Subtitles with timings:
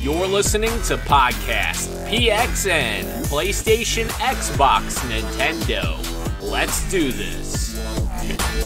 [0.00, 5.98] You're listening to Podcast PXN, PlayStation, Xbox, Nintendo.
[6.40, 7.78] Let's do this.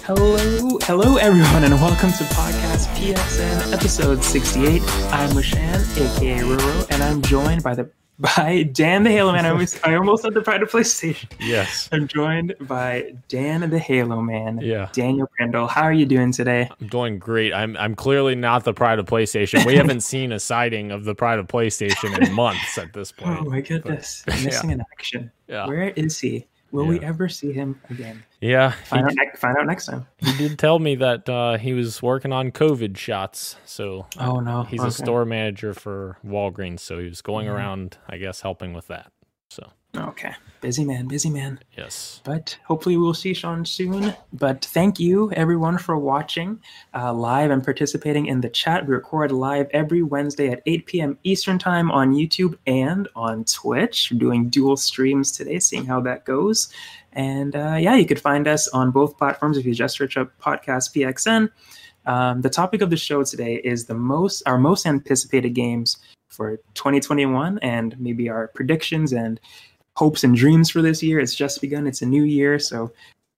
[0.04, 4.80] Hello, hello everyone, and welcome to Podcast PXN episode 68.
[5.10, 9.44] I'm Lashan, aka Roro, and I'm joined by the by Dan the Halo Man.
[9.44, 11.26] I almost, I almost said the pride of PlayStation.
[11.40, 11.88] Yes.
[11.92, 14.60] I'm joined by Dan the Halo Man.
[14.62, 14.88] Yeah.
[14.92, 15.66] Daniel Brindle.
[15.66, 16.68] How are you doing today?
[16.80, 17.52] I'm doing great.
[17.52, 19.66] I'm I'm clearly not the pride of PlayStation.
[19.66, 23.24] We haven't seen a sighting of the pride of PlayStation in months at this oh
[23.24, 23.40] point.
[23.40, 24.24] Oh my goodness.
[24.44, 25.30] Missing in action.
[25.48, 25.66] Yeah.
[25.66, 26.46] Where is he?
[26.70, 28.24] Will we ever see him again?
[28.46, 30.06] Yeah, Find out, ne- find out next time.
[30.18, 33.56] he did tell me that uh, he was working on COVID shots.
[33.64, 34.64] So Oh no.
[34.64, 34.88] he's Okay.
[34.88, 36.80] a store manager for Walgreens.
[36.80, 37.54] So he was going Mhm.
[37.54, 39.12] around, I guess, helping with that.
[39.48, 40.32] So Okay.
[40.60, 41.60] Busy man, busy man.
[41.78, 44.12] yes, but hopefully we'll see Sean soon.
[44.32, 46.58] But thank you everyone for watching
[46.94, 48.86] uh, live and participating in the chat.
[48.86, 51.18] We record live every Wednesday at 8 p.m.
[51.22, 54.08] Eastern Time on YouTube and on Twitch.
[54.10, 56.68] We're doing dual streams today, seeing how that goes.
[57.14, 60.30] And uh, yeah, you could find us on both platforms if you just search up
[60.38, 61.50] Podcast PXN.
[62.06, 65.96] Um, the topic of the show today is the most our most anticipated games
[66.28, 69.40] for 2021 and maybe our predictions and
[69.96, 71.20] hopes and dreams for this year.
[71.20, 71.86] It's just begun.
[71.86, 72.92] It's a new year, so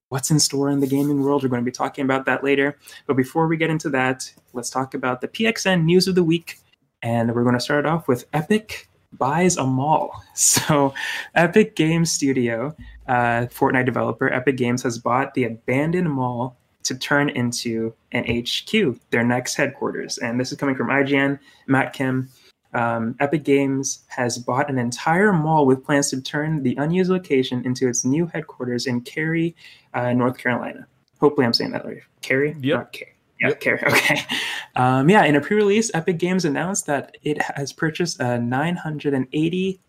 [0.09, 1.43] what's in store in the gaming world?
[1.43, 2.77] We're going to be talking about that later.
[3.05, 6.59] But before we get into that, let's talk about the PXN news of the week,
[7.01, 10.23] and we're going to start off with Epic buys a mall.
[10.37, 10.93] So,
[11.33, 12.75] Epic Game Studio,
[13.07, 18.99] uh, Fortnite developer Epic Games, has bought the abandoned mall to turn into an HQ,
[19.09, 20.17] their next headquarters.
[20.17, 22.29] And this is coming from IGN, Matt Kim,
[22.73, 27.65] um, Epic Games has bought an entire mall with plans to turn the unused location
[27.65, 29.55] into its new headquarters in Cary,
[29.93, 30.85] uh, North Carolina.
[31.19, 32.01] Hopefully, I'm saying that right.
[32.21, 32.55] Cary?
[32.61, 32.77] Yep.
[32.77, 33.11] Not Cary.
[33.39, 33.81] Yeah, Cary.
[33.87, 34.21] Okay.
[34.75, 39.79] Um, yeah, in a pre-release, Epic Games announced that it has purchased a 980,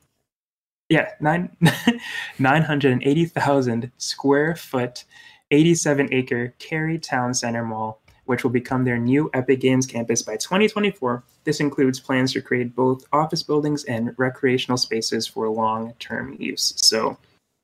[0.88, 1.50] yeah, nine
[2.38, 5.04] 980,000 square foot,
[5.50, 10.36] 87 acre Cary Town Center Mall which will become their new Epic Games campus by
[10.36, 11.24] 2024.
[11.44, 16.74] This includes plans to create both office buildings and recreational spaces for long term use.
[16.76, 17.16] So,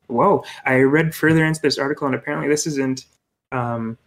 [0.06, 3.04] whoa, I read further into this article, and apparently, this isn't
[3.53, 3.99] um,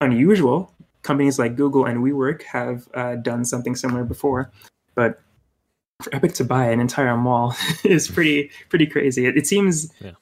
[0.00, 0.72] unusual.
[1.02, 4.50] Companies like Google and WeWork have uh, done something similar before,
[4.94, 5.20] but
[6.02, 9.26] for Epic to buy an entire mall is pretty pretty crazy.
[9.26, 10.12] It, it seems Yeah.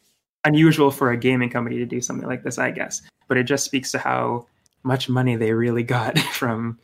[0.44, 3.64] unusual for a gaming company to do something like this, I guess, but it just
[3.64, 4.46] speaks to how
[4.82, 6.78] much money they really got from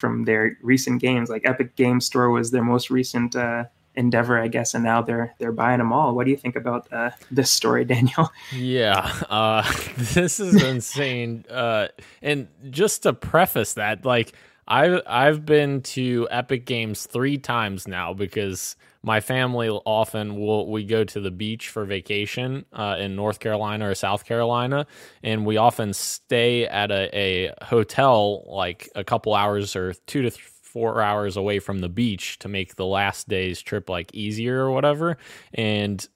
[0.00, 1.28] from their recent games.
[1.28, 5.34] Like Epic Game Store was their most recent uh, endeavor, I guess, and now they're
[5.38, 6.14] they're buying them all.
[6.14, 8.30] What do you think about uh, this story, Daniel?
[8.54, 9.62] Yeah, uh,
[9.96, 11.44] this is insane.
[11.48, 11.88] Uh,
[12.20, 14.34] and just to preface that, like
[14.68, 20.84] I've I've been to Epic Games three times now because my family often will we
[20.84, 24.86] go to the beach for vacation uh, in North Carolina or South Carolina,
[25.22, 30.30] and we often stay at a, a hotel like a couple hours or two to
[30.30, 34.66] th- four hours away from the beach to make the last day's trip like easier
[34.66, 35.16] or whatever.
[35.54, 36.06] And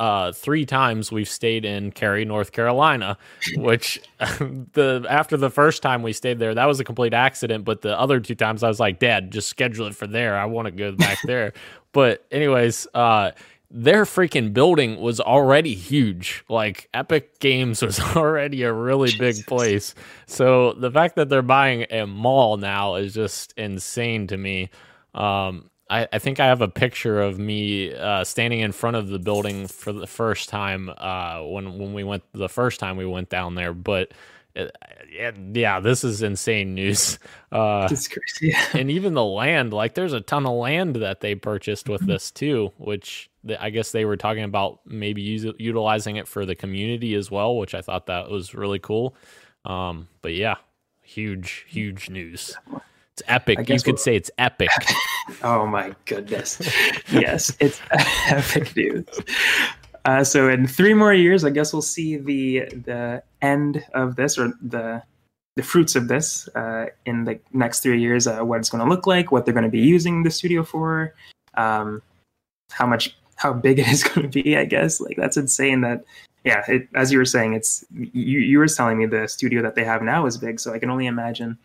[0.00, 3.18] uh, three times we've stayed in Cary, North Carolina,
[3.56, 7.66] which the after the first time we stayed there, that was a complete accident.
[7.66, 10.38] But the other two times, I was like, Dad, just schedule it for there.
[10.38, 11.52] I want to go back there.
[11.92, 13.32] But anyways, uh,
[13.70, 16.44] their freaking building was already huge.
[16.48, 19.94] Like Epic Games was already a really big place.
[20.26, 24.70] So the fact that they're buying a mall now is just insane to me.
[25.14, 29.08] Um, I, I think I have a picture of me uh, standing in front of
[29.08, 33.06] the building for the first time uh, when when we went the first time we
[33.06, 33.74] went down there.
[33.74, 34.12] But
[34.56, 34.66] uh,
[35.12, 37.18] yeah, yeah, this is insane news.
[37.52, 38.54] Uh, It's crazy.
[38.78, 42.30] and even the land, like there's a ton of land that they purchased with this
[42.30, 46.54] too, which th- I guess they were talking about maybe use, utilizing it for the
[46.54, 49.16] community as well, which I thought that was really cool.
[49.64, 50.58] Um, but yeah,
[51.02, 52.56] huge, huge news.
[53.20, 53.68] It's epic.
[53.68, 54.70] You could say it's epic.
[55.44, 56.60] Oh my goodness.
[57.12, 59.06] yes, it's epic news.
[60.04, 64.36] Uh, so in three more years, I guess we'll see the the end of this
[64.36, 65.02] or the
[65.54, 68.26] the fruits of this uh, in the next three years.
[68.26, 70.64] Uh, what it's going to look like, what they're going to be using the studio
[70.64, 71.14] for,
[71.54, 72.02] um,
[72.72, 74.56] how much how big it is going to be.
[74.56, 75.82] I guess like that's insane.
[75.82, 76.02] That
[76.44, 79.76] yeah, it, as you were saying, it's you you were telling me the studio that
[79.76, 81.56] they have now is big, so I can only imagine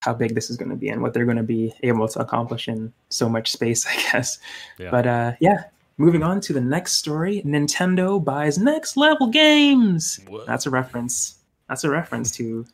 [0.00, 2.20] how big this is going to be and what they're going to be able to
[2.20, 4.38] accomplish in so much space, I guess.
[4.78, 4.90] Yeah.
[4.90, 5.64] But uh, yeah,
[5.98, 10.20] moving on to the next story Nintendo buys Next Level Games.
[10.28, 10.44] Whoa.
[10.46, 11.36] That's a reference.
[11.68, 12.66] That's a reference to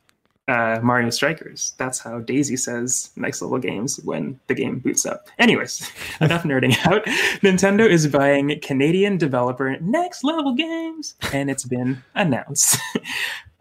[0.49, 1.75] uh, Mario Strikers.
[1.77, 5.29] That's how Daisy says next level games when the game boots up.
[5.39, 5.91] Anyways,
[6.21, 7.05] enough nerding out.
[7.43, 12.79] Nintendo is buying Canadian developer Next Level Games, and it's been announced.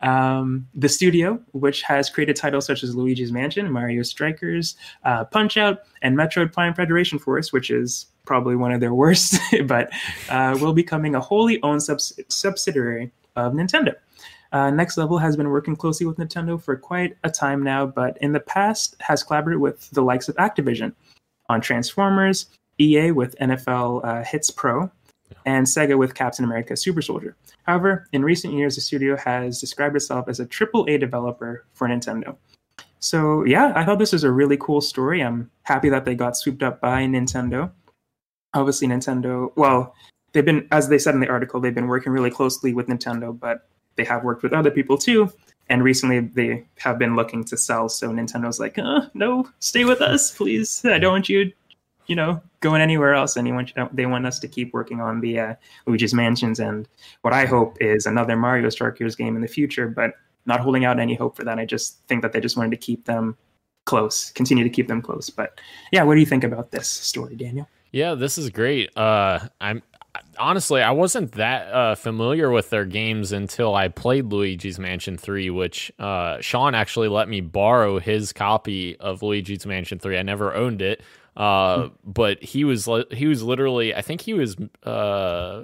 [0.01, 5.57] Um, the studio, which has created titles such as Luigi's Mansion, Mario Strikers, uh, Punch
[5.57, 9.89] Out, and Metroid Prime Federation Force, which is probably one of their worst, but
[10.29, 13.95] uh, will be becoming a wholly owned subs- subsidiary of Nintendo.
[14.51, 18.17] Uh, Next Level has been working closely with Nintendo for quite a time now, but
[18.21, 20.93] in the past has collaborated with the likes of Activision
[21.49, 22.45] on Transformers,
[22.79, 24.91] EA with NFL uh, Blitz Pro,
[25.45, 27.35] and Sega with Captain America Super Soldier.
[27.63, 32.35] However, in recent years, the studio has described itself as a AAA developer for Nintendo.
[32.99, 35.21] So, yeah, I thought this was a really cool story.
[35.21, 37.71] I'm happy that they got swooped up by Nintendo.
[38.55, 39.93] Obviously, Nintendo, well,
[40.33, 43.37] they've been, as they said in the article, they've been working really closely with Nintendo,
[43.37, 45.31] but they have worked with other people too.
[45.69, 47.89] And recently they have been looking to sell.
[47.89, 50.83] So Nintendo's like, uh, no, stay with us, please.
[50.85, 51.51] I don't want you,
[52.07, 53.35] you know, going anywhere else.
[53.35, 55.55] And want, they want us to keep working on the uh,
[55.87, 56.87] Luigi's Mansions and
[57.21, 59.87] what I hope is another Mario Strikers game in the future.
[59.87, 60.13] But
[60.45, 61.59] not holding out any hope for that.
[61.59, 63.37] I just think that they just wanted to keep them
[63.85, 65.29] close, continue to keep them close.
[65.29, 65.59] But
[65.91, 67.67] yeah, what do you think about this story, Daniel?
[67.91, 68.95] Yeah, this is great.
[68.97, 69.81] Uh, I'm
[70.37, 75.49] honestly, I wasn't that uh, familiar with their games until I played Luigi's Mansion 3,
[75.49, 80.17] which uh, Sean actually let me borrow his copy of Luigi's Mansion 3.
[80.17, 81.01] I never owned it,
[81.35, 85.63] uh, but he was he was literally, I think he was uh,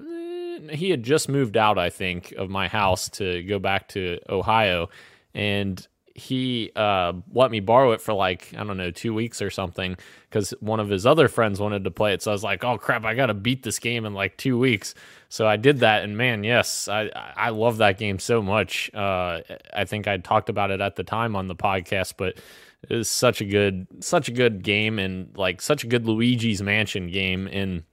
[0.72, 4.90] he had just moved out, I think, of my house to go back to Ohio,
[5.34, 9.50] and he uh, let me borrow it for like I don't know two weeks or
[9.50, 9.96] something
[10.30, 12.22] because one of his other friends wanted to play it.
[12.22, 14.58] So I was like, "Oh crap, I got to beat this game in like two
[14.58, 14.94] weeks."
[15.30, 18.94] So I did that, and man, yes, I I love that game so much.
[18.94, 19.40] Uh,
[19.74, 22.38] I think I talked about it at the time on the podcast, but
[22.90, 26.62] it was such a good such a good game and like such a good Luigi's
[26.62, 27.84] Mansion game and.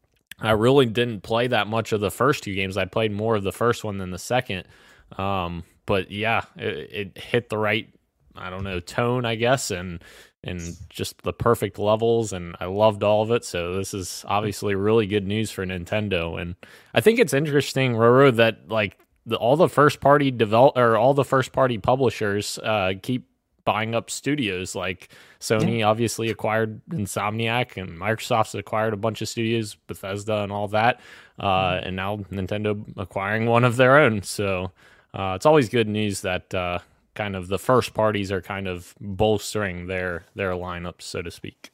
[0.40, 2.76] I really didn't play that much of the first two games.
[2.76, 4.68] I played more of the first one than the second.
[5.16, 7.92] Um, but yeah, it, it, hit the right
[8.38, 10.02] I don't know tone, I guess, and
[10.44, 13.44] and just the perfect levels, and I loved all of it.
[13.44, 16.54] So this is obviously really good news for Nintendo, and
[16.94, 21.14] I think it's interesting, Roro, that like the, all the first party develop or all
[21.14, 23.27] the first party publishers uh, keep
[23.68, 24.74] buying up studios.
[24.74, 25.10] Like
[25.40, 25.86] Sony yeah.
[25.86, 31.00] obviously acquired Insomniac, and Microsoft's acquired a bunch of studios, Bethesda, and all that,
[31.38, 31.86] uh, mm-hmm.
[31.86, 34.22] and now Nintendo acquiring one of their own.
[34.22, 34.72] So.
[35.14, 36.78] Uh, it's always good news that uh,
[37.14, 41.70] kind of the first parties are kind of bolstering their their lineups, so to speak.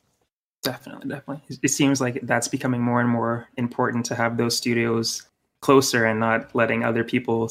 [0.63, 1.59] Definitely, definitely.
[1.63, 5.29] It seems like that's becoming more and more important to have those studios
[5.61, 7.51] closer and not letting other people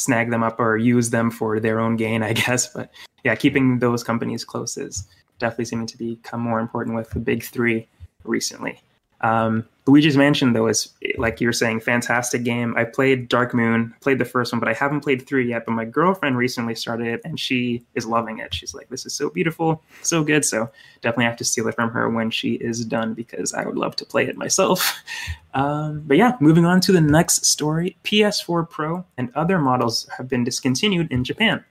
[0.00, 2.72] snag them up or use them for their own gain, I guess.
[2.72, 2.90] But
[3.24, 5.06] yeah, keeping those companies close is
[5.38, 7.88] definitely seeming to become more important with the big three
[8.24, 8.80] recently.
[9.22, 12.74] Um, Luigi's Mansion, though, is like you're saying, fantastic game.
[12.76, 15.66] I played Dark Moon, played the first one, but I haven't played three yet.
[15.66, 18.54] But my girlfriend recently started it, and she is loving it.
[18.54, 20.70] She's like, "This is so beautiful, so good." So
[21.00, 23.96] definitely have to steal it from her when she is done because I would love
[23.96, 25.02] to play it myself.
[25.52, 30.28] Um, but yeah, moving on to the next story: PS4 Pro and other models have
[30.28, 31.64] been discontinued in Japan.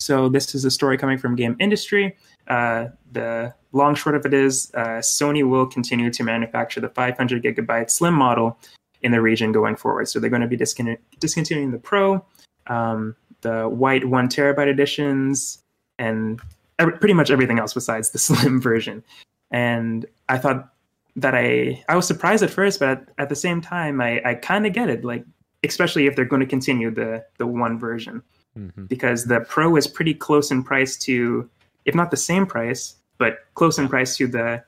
[0.00, 2.16] So this is a story coming from Game Industry.
[2.48, 7.42] Uh, the long short of it is uh, Sony will continue to manufacture the 500
[7.42, 8.58] gigabyte slim model
[9.02, 10.08] in the region going forward.
[10.08, 12.24] So they're going to be disconu- discontinuing the Pro,
[12.66, 15.62] um, the white one terabyte editions,
[15.98, 16.40] and
[16.78, 19.04] pretty much everything else besides the slim version.
[19.50, 20.72] And I thought
[21.16, 24.34] that I I was surprised at first, but at, at the same time, I, I
[24.34, 25.04] kind of get it.
[25.04, 25.24] Like
[25.62, 28.22] especially if they're going to continue the the one version,
[28.58, 28.84] mm-hmm.
[28.86, 31.48] because the Pro is pretty close in price to,
[31.84, 34.62] if not the same price, but close in price to the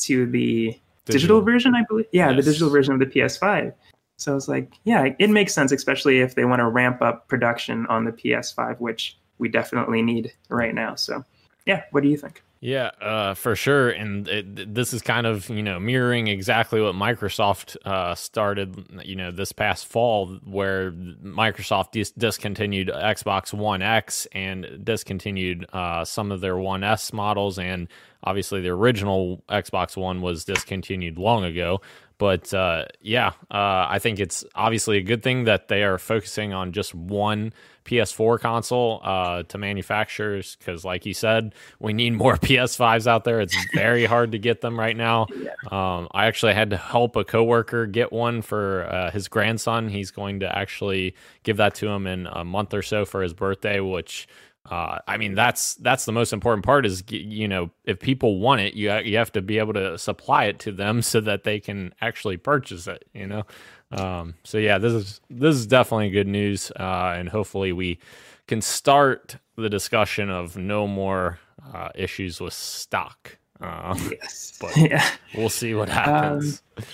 [0.00, 2.06] to the digital, digital version, I believe.
[2.12, 2.44] Yeah, yes.
[2.44, 3.74] the digital version of the PS5.
[4.16, 7.28] So I was like, yeah, it makes sense, especially if they want to ramp up
[7.28, 10.96] production on the PS5, which we definitely need right now.
[10.96, 11.24] So,
[11.66, 12.42] yeah, what do you think?
[12.60, 13.88] Yeah, uh, for sure.
[13.90, 19.14] And it, this is kind of, you know, mirroring exactly what Microsoft uh, started, you
[19.14, 26.32] know, this past fall, where Microsoft dis- discontinued Xbox One X and discontinued uh, some
[26.32, 27.60] of their One S models.
[27.60, 27.86] And
[28.24, 31.80] obviously, the original Xbox One was discontinued long ago.
[32.18, 36.52] But uh, yeah, uh, I think it's obviously a good thing that they are focusing
[36.52, 37.52] on just one
[37.84, 43.40] PS4 console uh, to manufacturers because, like you said, we need more PS5s out there.
[43.40, 45.26] It's very hard to get them right now.
[45.68, 49.88] Um, I actually had to help a coworker get one for uh, his grandson.
[49.88, 53.34] He's going to actually give that to him in a month or so for his
[53.34, 54.28] birthday, which
[54.70, 56.84] uh, I mean, that's that's the most important part.
[56.84, 60.44] Is you know, if people want it, you you have to be able to supply
[60.44, 63.04] it to them so that they can actually purchase it.
[63.14, 63.42] You know,
[63.90, 67.98] um, so yeah, this is this is definitely good news, uh, and hopefully we
[68.46, 71.38] can start the discussion of no more
[71.74, 73.38] uh, issues with stock.
[73.60, 75.06] Uh, yes, but yeah.
[75.34, 76.62] we'll see what happens.
[76.76, 76.84] Um,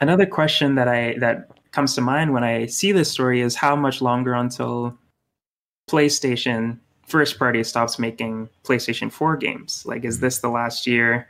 [0.00, 3.74] another question that I that comes to mind when I see this story is how
[3.74, 4.96] much longer until
[5.90, 9.84] PlayStation first party stops making PlayStation 4 games?
[9.86, 10.22] Like, is hmm.
[10.22, 11.28] this the last year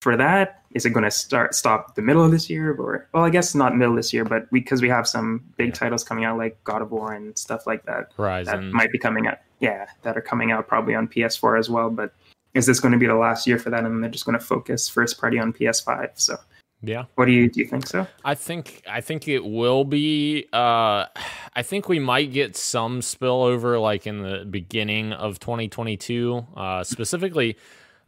[0.00, 0.62] for that?
[0.74, 3.54] Is it going to start stop the middle of this year, or well, I guess
[3.54, 5.74] not middle this year, but because we, we, have some big yeah.
[5.74, 8.98] titles coming out like God of War and stuff like that, Horizon that might be
[8.98, 9.38] coming out.
[9.60, 11.90] Yeah, that are coming out probably on PS4 as well.
[11.90, 12.14] But
[12.54, 14.44] is this going to be the last year for that, and they're just going to
[14.44, 16.12] focus first party on PS5?
[16.14, 16.36] So
[16.82, 17.04] yeah.
[17.14, 18.06] What do you do you think so?
[18.24, 21.06] I think I think it will be uh
[21.54, 26.46] I think we might get some spillover like in the beginning of 2022.
[26.56, 27.56] Uh specifically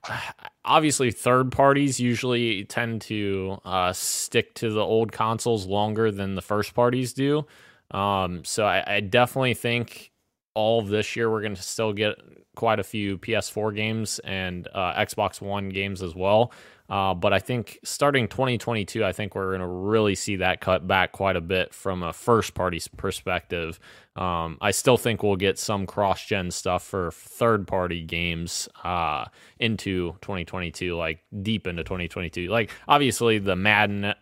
[0.65, 6.43] obviously third parties usually tend to uh stick to the old consoles longer than the
[6.43, 7.47] first parties do.
[7.93, 10.11] Um so I, I definitely think
[10.55, 12.15] all of this year we're going to still get
[12.55, 16.53] quite a few PS4 games and uh, Xbox One games as well.
[16.89, 20.87] Uh, but I think starting 2022, I think we're going to really see that cut
[20.87, 23.79] back quite a bit from a first party perspective.
[24.17, 29.25] Um, I still think we'll get some cross gen stuff for third party games uh,
[29.59, 32.49] into 2022, like deep into 2022.
[32.49, 34.15] Like, obviously, the Madden uh,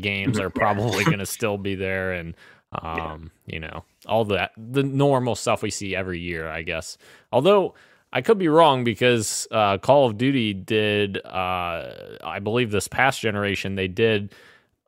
[0.00, 2.34] games are probably going to still be there, and
[2.72, 3.54] um, yeah.
[3.54, 6.96] you know, all that the normal stuff we see every year, I guess.
[7.30, 7.74] Although,
[8.16, 13.20] I could be wrong because uh, Call of Duty did, uh, I believe this past
[13.20, 14.34] generation, they did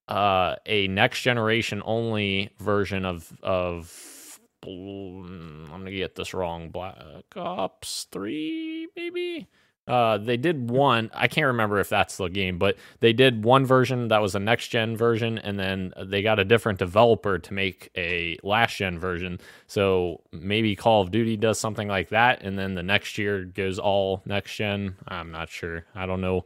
[0.08, 4.40] uh, a next generation only version of of.
[4.62, 6.70] I'm gonna get this wrong.
[6.70, 6.96] Black
[7.36, 9.46] Ops Three, maybe.
[9.88, 11.10] Uh, they did one.
[11.14, 14.38] I can't remember if that's the game, but they did one version that was a
[14.38, 18.98] next gen version, and then they got a different developer to make a last gen
[18.98, 19.40] version.
[19.66, 23.78] So maybe Call of Duty does something like that, and then the next year goes
[23.78, 24.96] all next gen.
[25.08, 25.86] I'm not sure.
[25.94, 26.44] I don't know.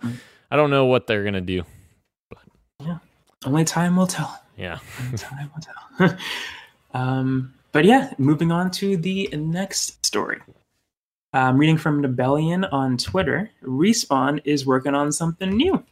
[0.50, 1.64] I don't know what they're gonna do.
[2.28, 2.38] But
[2.80, 2.98] yeah,
[3.44, 4.40] only time will tell.
[4.56, 6.18] Yeah, only time will tell.
[6.94, 10.40] um, but yeah, moving on to the next story.
[11.34, 13.50] I'm reading from Nibellion on Twitter.
[13.62, 15.82] Respawn is working on something new.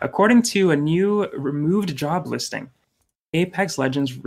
[0.00, 2.70] According to a new removed job listing,
[3.34, 4.18] Apex Legends,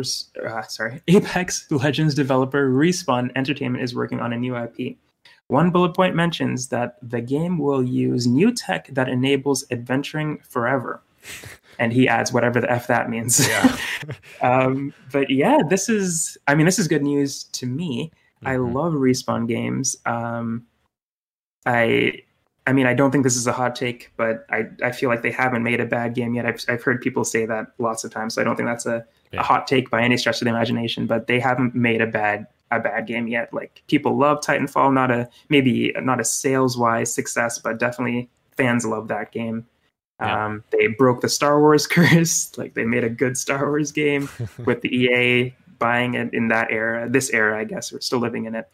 [0.46, 4.98] uh, sorry, Apex Legends developer Respawn Entertainment is working on a new IP.
[5.48, 11.01] One bullet point mentions that the game will use new tech that enables adventuring forever.
[11.80, 13.48] And he adds whatever the F that means.
[13.48, 13.77] Yeah.
[14.41, 18.12] um, but yeah, this is, I mean, this is good news to me.
[18.44, 18.76] I mm-hmm.
[18.76, 19.96] love respawn games.
[20.06, 20.66] Um,
[21.66, 22.24] I
[22.68, 25.24] I mean, I don't think this is a hot take, but I, I feel like
[25.24, 26.46] they haven't made a bad game yet.
[26.46, 29.06] I've, I've heard people say that lots of times, so I don't think that's a,
[29.32, 29.40] yeah.
[29.40, 31.08] a hot take by any stretch of the imagination.
[31.08, 33.54] But they haven't made a bad a bad game yet.
[33.54, 38.86] Like people love Titanfall, not a maybe not a sales wise success, but definitely fans
[38.86, 39.66] love that game.
[40.20, 40.46] Yeah.
[40.46, 42.56] Um, they broke the Star Wars curse.
[42.58, 44.30] Like they made a good Star Wars game
[44.66, 47.92] with the EA buying it in that era, this era, I guess.
[47.92, 48.70] We're still living in it.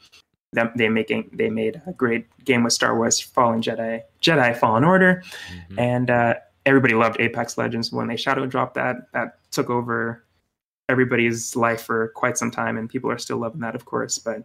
[0.54, 4.84] Them, they making they made a great game with Star Wars Fallen Jedi, Jedi Fallen
[4.84, 5.80] Order, mm-hmm.
[5.80, 6.34] and uh,
[6.66, 9.12] everybody loved Apex Legends when they shadow dropped that.
[9.14, 10.24] That took over
[10.90, 14.18] everybody's life for quite some time, and people are still loving that, of course.
[14.20, 14.44] But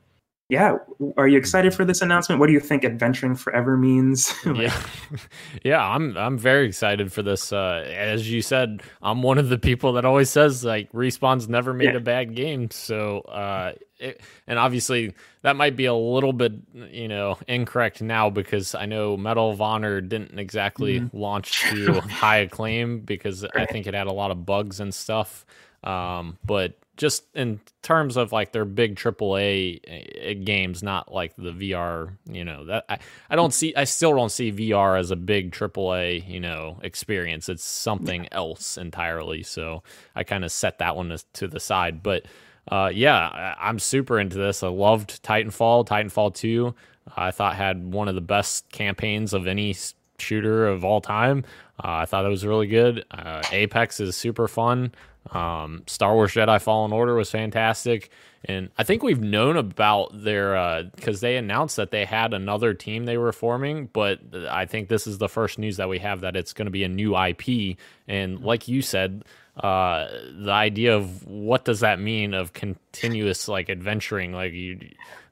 [0.52, 0.76] yeah,
[1.16, 2.38] are you excited for this announcement?
[2.38, 4.34] What do you think adventuring forever means?
[4.44, 4.82] like, yeah,
[5.64, 7.54] yeah, I'm I'm very excited for this.
[7.54, 11.72] Uh, as you said, I'm one of the people that always says like Respawn's never
[11.72, 11.96] made yeah.
[11.96, 12.70] a bad game.
[12.70, 18.28] So, uh, it, and obviously that might be a little bit you know incorrect now
[18.28, 21.16] because I know Medal of Honor didn't exactly mm-hmm.
[21.16, 23.52] launch to high acclaim because right.
[23.56, 25.46] I think it had a lot of bugs and stuff.
[25.82, 31.52] Um, but just in terms of like their big AAA eh, games, not like the
[31.52, 32.98] VR, you know, that I,
[33.30, 37.48] I don't see, I still don't see VR as a big AAA, you know, experience.
[37.48, 39.42] It's something else entirely.
[39.42, 39.82] So
[40.14, 42.02] I kind of set that one to, the side.
[42.02, 42.26] But
[42.68, 44.62] uh, yeah, I'm super into this.
[44.62, 46.74] I loved Titanfall, Titanfall 2.
[47.16, 49.74] I thought had one of the best campaigns of any
[50.18, 51.44] shooter of all time.
[51.82, 53.04] Uh, I thought it was really good.
[53.10, 54.92] Uh, Apex is super fun.
[55.30, 58.10] Um, Star Wars Jedi Fallen Order was fantastic.
[58.44, 62.74] And I think we've known about their because uh, they announced that they had another
[62.74, 64.18] team they were forming, but
[64.50, 66.82] I think this is the first news that we have that it's going to be
[66.82, 67.76] a new IP.
[68.08, 69.24] And like you said,
[69.56, 70.08] uh,
[70.40, 74.32] the idea of what does that mean of continuous like adventuring?
[74.32, 74.80] Like you,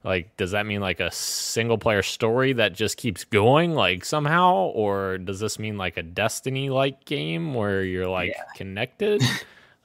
[0.05, 4.67] like does that mean like a single player story that just keeps going like somehow,
[4.67, 8.43] or does this mean like a Destiny like game where you're like yeah.
[8.55, 9.21] connected?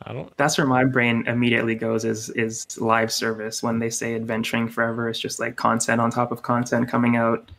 [0.03, 0.37] I don't.
[0.37, 3.63] That's where my brain immediately goes is is live service.
[3.63, 7.51] When they say adventuring forever, it's just like content on top of content coming out.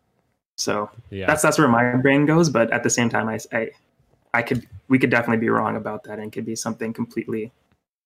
[0.57, 1.25] So yeah.
[1.25, 2.49] that's that's where my brain goes.
[2.49, 3.69] But at the same time, I, I
[4.33, 7.51] I could we could definitely be wrong about that, and could be something completely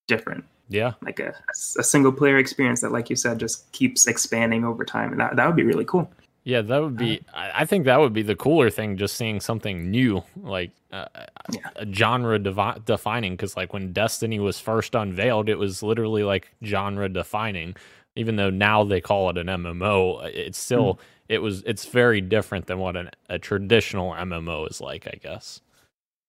[0.08, 0.44] different.
[0.68, 1.34] Yeah, like a
[1.78, 5.36] a single player experience that, like you said, just keeps expanding over time, and that
[5.36, 6.10] that would be really cool.
[6.44, 7.20] Yeah, that would be.
[7.32, 11.06] Uh, I think that would be the cooler thing, just seeing something new, like uh,
[11.52, 11.70] yeah.
[11.76, 13.34] a genre devi- defining.
[13.34, 17.76] Because like when Destiny was first unveiled, it was literally like genre defining.
[18.16, 20.98] Even though now they call it an MMO, it's still mm.
[21.28, 25.06] it was it's very different than what an, a traditional MMO is like.
[25.06, 25.60] I guess.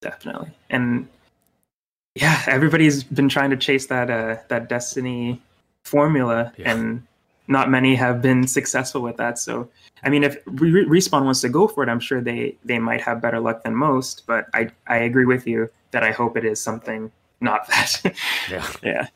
[0.02, 1.08] Definitely, and
[2.16, 5.42] yeah, everybody's been trying to chase that uh, that Destiny
[5.84, 6.72] formula, yeah.
[6.72, 7.04] and
[7.48, 9.38] not many have been successful with that.
[9.38, 9.70] So,
[10.04, 13.02] I mean, if Re- Respawn wants to go for it, I'm sure they they might
[13.02, 14.24] have better luck than most.
[14.26, 18.02] But I I agree with you that I hope it is something not that.
[18.50, 18.68] yeah.
[18.82, 19.08] yeah.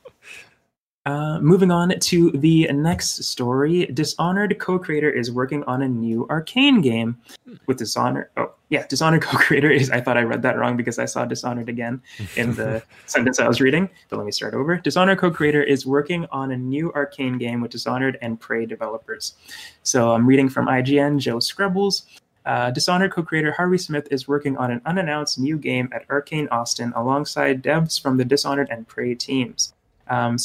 [1.07, 6.81] Uh, moving on to the next story, Dishonored co-creator is working on a new Arcane
[6.81, 7.17] game.
[7.65, 9.89] With Dishonored, oh yeah, Dishonored co-creator is.
[9.89, 12.01] I thought I read that wrong because I saw Dishonored again
[12.35, 13.89] in the sentence I was reading.
[14.09, 14.75] But let me start over.
[14.79, 19.35] Dishonored co-creator is working on a new Arcane game with Dishonored and Prey developers.
[19.83, 21.19] So I'm reading from IGN.
[21.19, 22.03] Joe Skrebels.
[22.45, 26.91] Uh, Dishonored co-creator Harvey Smith is working on an unannounced new game at Arcane Austin
[26.97, 29.73] alongside devs from the Dishonored and Prey teams.
[30.09, 30.37] Um,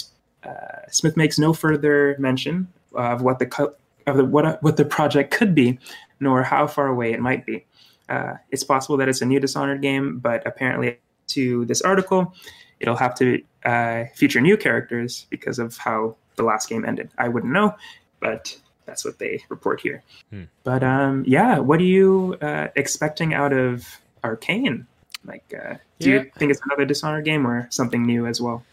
[0.45, 3.75] uh, Smith makes no further mention of what the co-
[4.07, 5.79] of the, what what the project could be,
[6.21, 7.65] nor how far away it might be.
[8.09, 12.35] Uh, it's possible that it's a new Dishonored game, but apparently, to this article,
[12.81, 17.11] it'll have to uh, feature new characters because of how the last game ended.
[17.19, 17.75] I wouldn't know,
[18.21, 18.57] but
[18.87, 20.03] that's what they report here.
[20.31, 20.45] Hmm.
[20.65, 23.87] But um, yeah, what are you uh, expecting out of
[24.25, 24.87] Arcane?
[25.25, 26.17] Like, uh, do yeah.
[26.17, 28.65] you think it's another Dishonored game or something new as well?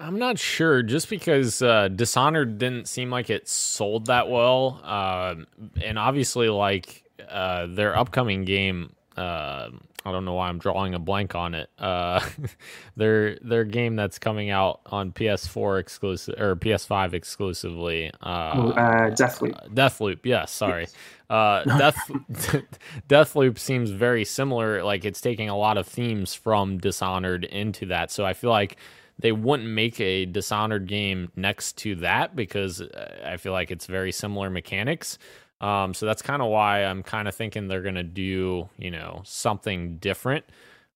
[0.00, 0.82] I'm not sure.
[0.82, 5.36] Just because uh, Dishonored didn't seem like it sold that well, uh,
[5.82, 9.70] and obviously, like uh, their upcoming game, uh,
[10.06, 11.70] I don't know why I'm drawing a blank on it.
[11.78, 12.20] Uh,
[12.96, 18.10] their their game that's coming out on PS4 exclusive or PS5 exclusively.
[18.20, 18.72] Uh, oh,
[19.12, 19.72] Deathloop.
[19.72, 20.18] Deathloop.
[20.24, 20.52] Yes.
[20.52, 20.88] sorry.
[21.30, 21.98] Uh Death
[23.08, 24.82] Deathloop seems very similar.
[24.82, 28.10] Like it's taking a lot of themes from Dishonored into that.
[28.10, 28.76] So I feel like
[29.18, 33.86] they wouldn't make a Dishonored game next to that because uh, I feel like it's
[33.86, 35.18] very similar mechanics.
[35.60, 39.22] Um, so that's kind of why I'm kind of thinking they're gonna do you know
[39.24, 40.44] something different.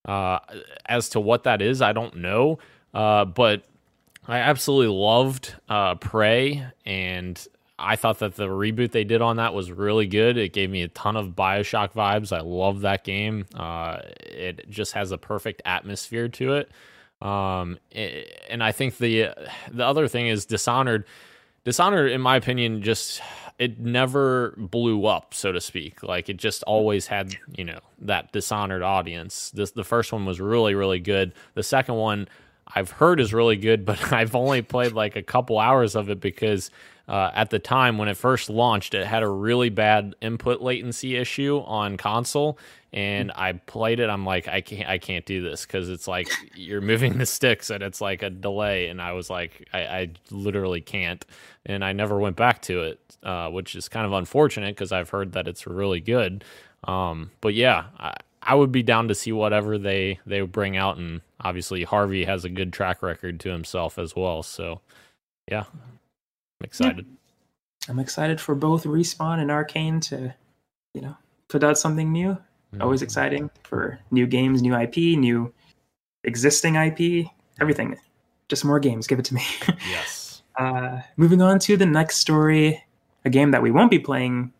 [0.05, 0.39] Uh,
[0.85, 2.59] as to what that is, I don't know.
[2.93, 3.63] Uh, but
[4.27, 9.53] I absolutely loved uh, Prey, and I thought that the reboot they did on that
[9.53, 10.37] was really good.
[10.37, 12.35] It gave me a ton of Bioshock vibes.
[12.35, 13.45] I love that game.
[13.55, 16.69] Uh, it just has a perfect atmosphere to it.
[17.21, 19.29] Um, and I think the
[19.71, 21.05] the other thing is Dishonored.
[21.65, 23.21] Dishonored, in my opinion, just
[23.59, 26.01] it never blew up, so to speak.
[26.01, 29.51] Like it just always had, you know, that Dishonored audience.
[29.51, 31.33] This the first one was really, really good.
[31.55, 32.29] The second one
[32.67, 36.21] I've heard is really good, but I've only played like a couple hours of it
[36.21, 36.71] because
[37.09, 41.17] uh, at the time when it first launched, it had a really bad input latency
[41.17, 42.57] issue on console,
[42.91, 44.09] and I played it.
[44.09, 47.69] I'm like, I can't, I can't do this because it's like you're moving the sticks
[47.69, 51.25] and it's like a delay, and I was like, I, I literally can't,
[51.65, 55.09] and I never went back to it, uh, which is kind of unfortunate because I've
[55.09, 56.43] heard that it's really good.
[56.83, 60.97] Um, but yeah, I, I would be down to see whatever they they bring out,
[60.97, 64.43] and obviously Harvey has a good track record to himself as well.
[64.43, 64.81] So
[65.49, 67.05] yeah, I'm excited.
[67.07, 67.15] Yeah.
[67.87, 70.35] I'm excited for both Respawn and Arcane to,
[70.93, 71.15] you know,
[71.47, 72.37] put out something new
[72.73, 72.83] Mm-hmm.
[72.83, 75.53] Always exciting for new games, new IP, new
[76.23, 77.27] existing IP,
[77.59, 77.97] everything.
[78.47, 79.07] Just more games.
[79.07, 79.43] Give it to me.
[79.89, 80.43] yes.
[80.57, 82.83] Uh, moving on to the next story,
[83.25, 84.53] a game that we won't be playing.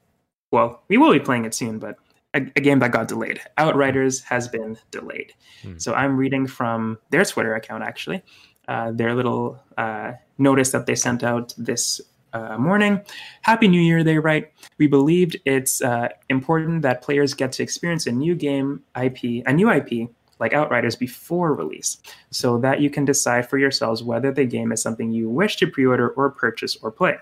[0.52, 1.98] Well, we will be playing it soon, but
[2.34, 3.42] a, a game that got delayed.
[3.58, 5.34] Outriders has been delayed.
[5.64, 5.82] Mm.
[5.82, 8.24] So I'm reading from their Twitter account, actually.
[8.68, 12.02] Uh, their little uh, notice that they sent out this
[12.34, 13.02] uh, morning.
[13.42, 14.52] Happy New Year, they write.
[14.78, 19.54] We believed it's uh, important that players get to experience a new game IP, a
[19.54, 21.98] new IP like Outriders before release,
[22.32, 25.68] so that you can decide for yourselves whether the game is something you wish to
[25.68, 27.18] pre order or purchase or play.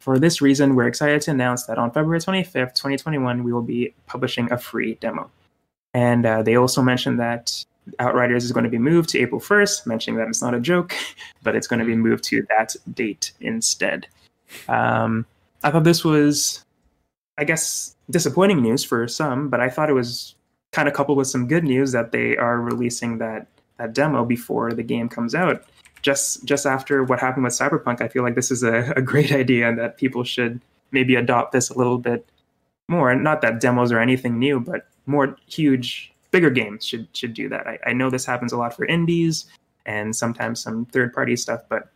[0.00, 3.94] For this reason, we're excited to announce that on February 25th, 2021, we will be
[4.06, 5.30] publishing a free demo.
[5.92, 7.64] And uh, they also mentioned that
[7.98, 10.94] Outriders is going to be moved to April 1st, mentioning that it's not a joke,
[11.42, 14.06] but it's going to be moved to that date instead.
[14.68, 15.26] Um,
[15.62, 16.64] I thought this was,
[17.38, 20.34] I guess, disappointing news for some, but I thought it was
[20.72, 23.46] kind of coupled with some good news that they are releasing that
[23.78, 25.64] that demo before the game comes out.
[26.02, 29.32] Just just after what happened with Cyberpunk, I feel like this is a, a great
[29.32, 30.60] idea and that people should
[30.92, 32.26] maybe adopt this a little bit
[32.88, 33.10] more.
[33.10, 37.48] And not that demos are anything new, but more huge, bigger games should should do
[37.48, 37.66] that.
[37.66, 39.46] I, I know this happens a lot for indies
[39.86, 41.90] and sometimes some third party stuff, but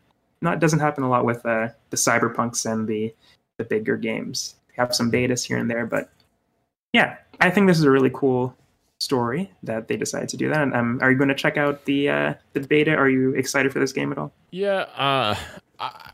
[0.44, 3.12] not doesn't happen a lot with uh, the cyberpunks and the
[3.58, 4.54] the bigger games.
[4.68, 6.10] We have some betas here and there, but
[6.92, 8.56] yeah, I think this is a really cool
[9.00, 10.62] story that they decided to do that.
[10.62, 12.94] And, um, are you going to check out the uh, the beta?
[12.94, 14.32] Are you excited for this game at all?
[14.50, 15.36] Yeah, uh,
[15.78, 16.10] I,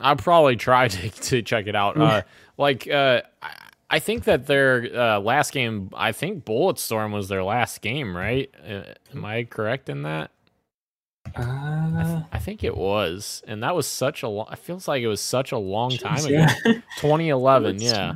[0.00, 1.96] I'll probably try to, to check it out.
[1.96, 2.22] Uh,
[2.56, 3.54] like, uh, I,
[3.90, 8.50] I think that their uh, last game, I think Bulletstorm was their last game, right?
[8.66, 8.82] Uh,
[9.14, 10.30] am I correct in that?
[11.26, 14.48] I, th- Uh, I think it was, and that was such a long.
[14.52, 16.28] It feels like it was such a long time ago.
[16.28, 16.54] yeah.
[17.00, 18.14] 2011, yeah.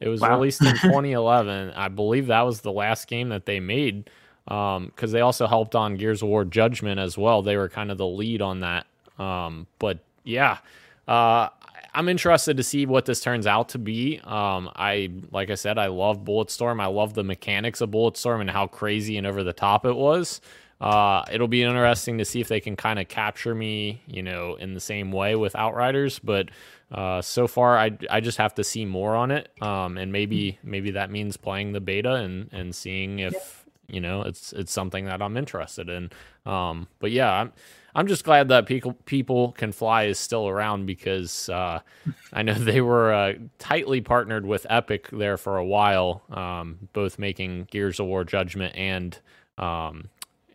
[0.00, 0.36] It was Wow.
[0.36, 1.72] released in 2011.
[1.76, 4.08] I believe that was the last game that they made
[4.46, 7.42] because they also helped on Gears of War Judgment as well.
[7.42, 8.86] They were kind of the lead on that.
[9.18, 10.58] Um, but yeah,
[11.06, 11.48] uh,
[11.92, 14.18] I'm interested to see what this turns out to be.
[14.24, 16.80] Um, I like I said, I love Bulletstorm.
[16.80, 20.40] I love the mechanics of Bulletstorm and how crazy and over the top it was.
[20.80, 24.54] Uh, it'll be interesting to see if they can kind of capture me, you know,
[24.54, 26.18] in the same way with Outriders.
[26.18, 26.50] But
[26.90, 30.58] uh, so far, I I just have to see more on it, um, and maybe
[30.62, 35.04] maybe that means playing the beta and and seeing if you know it's it's something
[35.04, 36.10] that I'm interested in.
[36.46, 37.52] Um, but yeah, I'm
[37.94, 41.80] I'm just glad that people people can fly is still around because uh,
[42.32, 47.18] I know they were uh, tightly partnered with Epic there for a while, um, both
[47.18, 49.18] making Gears of War Judgment and
[49.58, 50.08] um,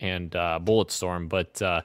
[0.06, 1.82] and uh, Bulletstorm, but uh,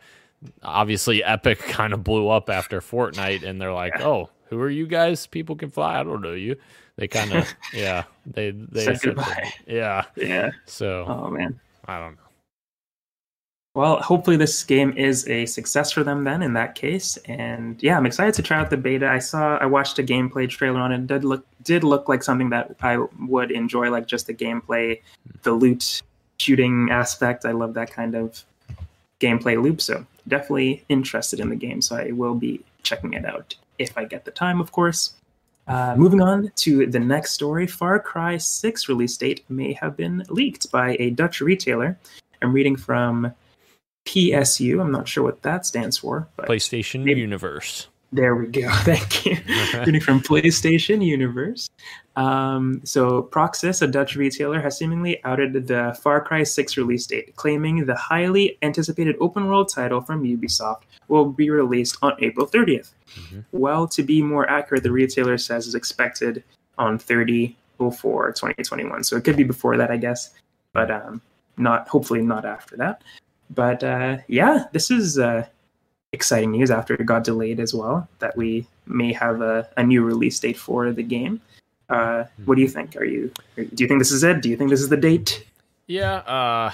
[0.63, 4.87] obviously Epic kind of blew up after Fortnite, and they're like, "Oh, who are you
[4.87, 5.27] guys?
[5.27, 5.99] People can fly.
[6.01, 6.57] I don't know you."
[6.97, 9.53] They kind of, yeah, they they Said that- goodbye.
[9.67, 10.05] yeah.
[10.17, 10.51] yeah.
[10.67, 11.59] So Oh man.
[11.87, 12.21] I don't know.
[13.75, 17.17] Well, hopefully this game is a success for them then in that case.
[17.27, 19.09] And yeah, I'm excited to try out the beta.
[19.09, 20.99] I saw I watched a gameplay trailer on it.
[21.01, 25.01] it did look did look like something that I would enjoy, like just the gameplay,
[25.43, 26.03] the loot
[26.41, 27.45] shooting aspect.
[27.45, 28.43] I love that kind of
[29.21, 29.81] gameplay loop.
[29.83, 31.83] So definitely interested in the game.
[31.83, 35.15] So I will be checking it out if I get the time, of course.
[35.69, 40.25] Uh, moving on to the next story, Far Cry 6 release date may have been
[40.31, 41.97] leaked by a Dutch retailer.
[42.43, 43.33] I'm reading from
[44.07, 44.81] PSU.
[44.81, 47.89] I'm not sure what that stands for, but PlayStation Maybe- Universe.
[48.13, 48.69] there we go.
[48.83, 49.37] Thank you.
[49.79, 51.71] Reading from PlayStation Universe.
[52.17, 57.37] Um, so, Proxys, a Dutch retailer, has seemingly outed the Far Cry 6 release date,
[57.37, 62.93] claiming the highly anticipated open world title from Ubisoft will be released on April 30th.
[63.17, 63.45] Mhm.
[63.53, 66.43] Well, to be more accurate, the retailer says is expected
[66.79, 69.05] on 30 04 2021.
[69.05, 70.31] So, it could be before that, I guess,
[70.73, 71.21] but um,
[71.57, 73.03] not hopefully not after that.
[73.51, 75.19] But uh, yeah, this is.
[75.19, 75.47] Uh,
[76.13, 80.03] exciting news after it got delayed as well that we may have a, a new
[80.03, 81.41] release date for the game.
[81.91, 82.97] Uh, what do you think?
[82.97, 84.41] Are you do you think this is it?
[84.43, 85.45] Do you think this is the date?
[85.87, 86.71] Yeah, uh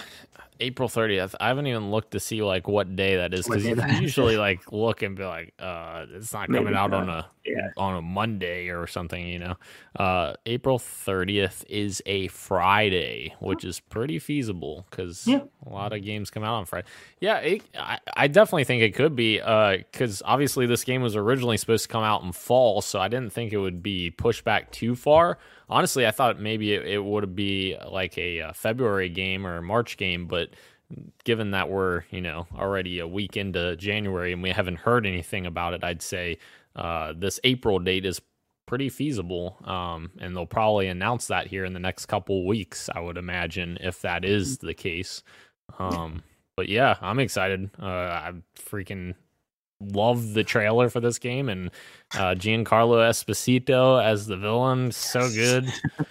[0.60, 1.34] April 30th.
[1.40, 3.96] I haven't even looked to see like what day that is because you that can
[3.96, 4.00] is.
[4.02, 7.68] usually like look and be like, uh, it's not Maybe coming out on a Yeah.
[7.76, 9.54] on a Monday or something, you know.
[9.98, 15.40] Uh, April 30th is a Friday, which is pretty feasible because Yeah.
[15.66, 16.86] a lot of games come out on Friday.
[17.20, 21.56] Yeah, it, I, I definitely think it could be because obviously this game was originally
[21.56, 24.72] supposed to come out in fall, so I didn't think it would be pushed back
[24.72, 25.38] too far.
[25.68, 29.62] Honestly, I thought maybe it, it would be like a, uh February game or a
[29.62, 30.50] March game, but
[31.24, 35.46] given that we're you know already a week into January and we haven't heard anything
[35.46, 36.38] about it, I'd say
[36.76, 38.20] uh, this April date is
[38.66, 42.90] pretty feasible, um, and they'll probably announce that here in the next couple weeks.
[42.94, 45.22] I would imagine if that is the case.
[45.78, 46.22] Um,
[46.56, 47.70] but yeah, I'm excited.
[47.80, 49.14] Uh, I freaking
[49.80, 51.70] love the trailer for this game and
[52.14, 55.72] uh, Giancarlo Esposito as the villain, so good.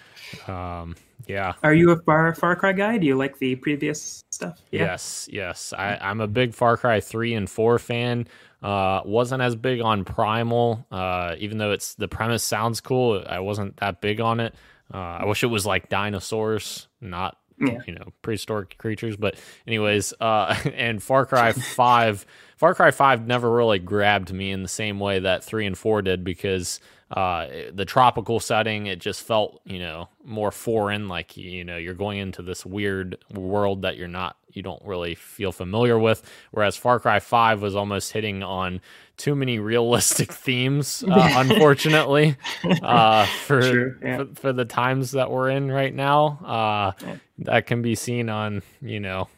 [0.48, 2.98] Um, yeah, Are you a Far Far Cry guy?
[2.98, 4.60] Do you like the previous stuff?
[4.70, 5.72] Yes, yes.
[5.72, 8.26] I, I'm a big Far Cry 3 and 4 fan.
[8.62, 13.22] Uh, wasn't as big on Primal, uh, even though it's the premise sounds cool.
[13.26, 14.54] I wasn't that big on it.
[14.92, 17.78] Uh, I wish it was like dinosaurs, not Yeah.
[17.86, 19.16] you know prehistoric creatures.
[19.16, 24.62] But anyways, uh, and Far Cry 5, Far Cry 5 never really grabbed me in
[24.62, 28.86] the same way that 3 and 4 did because uh, the tropical setting.
[28.86, 31.08] It just felt, you know, more foreign.
[31.08, 35.14] Like you know, you're going into this weird world that you're not, you don't really
[35.14, 36.22] feel familiar with.
[36.50, 38.80] Whereas Far Cry Five was almost hitting on
[39.16, 42.36] too many realistic themes, uh, unfortunately,
[42.82, 44.16] uh, for, True, yeah.
[44.18, 46.38] for for the times that we're in right now.
[46.44, 47.16] Uh, Yeah.
[47.38, 49.28] That can be seen on, you know,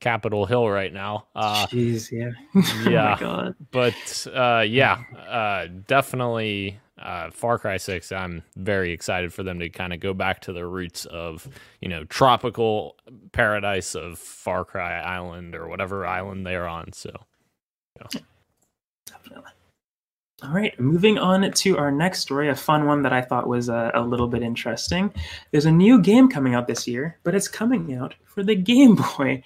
[0.00, 1.26] Capitol Hill right now.
[1.34, 2.30] Uh, Jeez, yeah.
[2.90, 3.10] yeah.
[3.10, 3.54] oh my god.
[3.70, 8.10] but uh, yeah, uh, definitely uh, Far Cry Six.
[8.10, 11.48] I'm very excited for them to kind of go back to the roots of
[11.80, 12.96] you know tropical
[13.32, 16.92] paradise of Far Cry Island or whatever island they're on.
[16.92, 17.10] So
[19.06, 19.50] Definitely.
[20.42, 23.70] All right, moving on to our next story, a fun one that I thought was
[23.70, 25.12] uh, a little bit interesting.
[25.52, 28.96] There's a new game coming out this year, but it's coming out for the Game
[28.96, 29.42] Boy.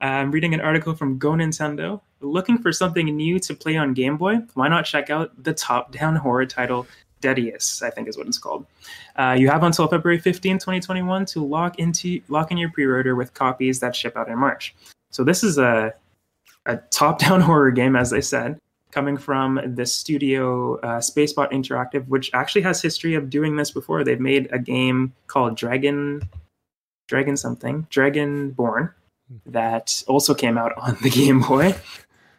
[0.00, 2.00] I'm reading an article from Go Nintendo.
[2.20, 4.38] Looking for something new to play on Game Boy?
[4.54, 6.86] Why not check out the top down horror title,
[7.20, 8.66] Deadeus, I think is what it's called.
[9.16, 13.34] Uh, you have until February 15, 2021 to lock into lock in your pre-order with
[13.34, 14.74] copies that ship out in March.
[15.10, 15.92] So this is a
[16.66, 22.30] a top-down horror game, as I said, coming from the studio uh, Spacebot Interactive, which
[22.34, 24.04] actually has history of doing this before.
[24.04, 26.22] They've made a game called Dragon,
[27.06, 28.92] Dragon something, Dragonborne,
[29.46, 31.74] that also came out on the Game Boy.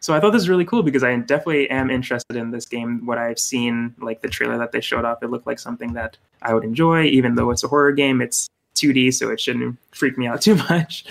[0.00, 3.04] So I thought this was really cool because I definitely am interested in this game.
[3.04, 6.16] What I've seen, like the trailer that they showed off, it looked like something that
[6.40, 8.22] I would enjoy, even though it's a horror game.
[8.22, 11.04] It's 2D, so it shouldn't freak me out too much.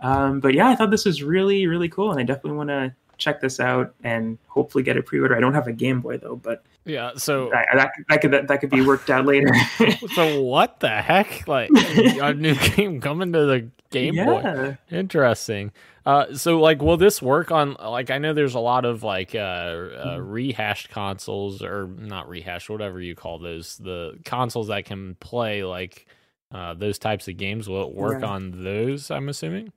[0.00, 2.94] Um, but yeah, I thought this was really, really cool, and I definitely want to
[3.16, 5.36] check this out and hopefully get a pre-order.
[5.36, 8.48] I don't have a Game Boy though, but yeah, so that, that, that could that,
[8.48, 9.48] that could be worked out later.
[10.14, 11.48] so what the heck?
[11.48, 14.76] Like a new game coming to the Game Boy?
[14.90, 15.72] Interesting.
[16.06, 17.74] Uh, so like, will this work on?
[17.74, 22.68] Like, I know there's a lot of like uh, uh, rehashed consoles or not rehashed,
[22.68, 26.06] whatever you call those, the consoles that can play like
[26.52, 27.68] uh, those types of games.
[27.68, 28.28] Will it work Yeah.
[28.28, 29.10] on those?
[29.10, 29.72] I'm assuming.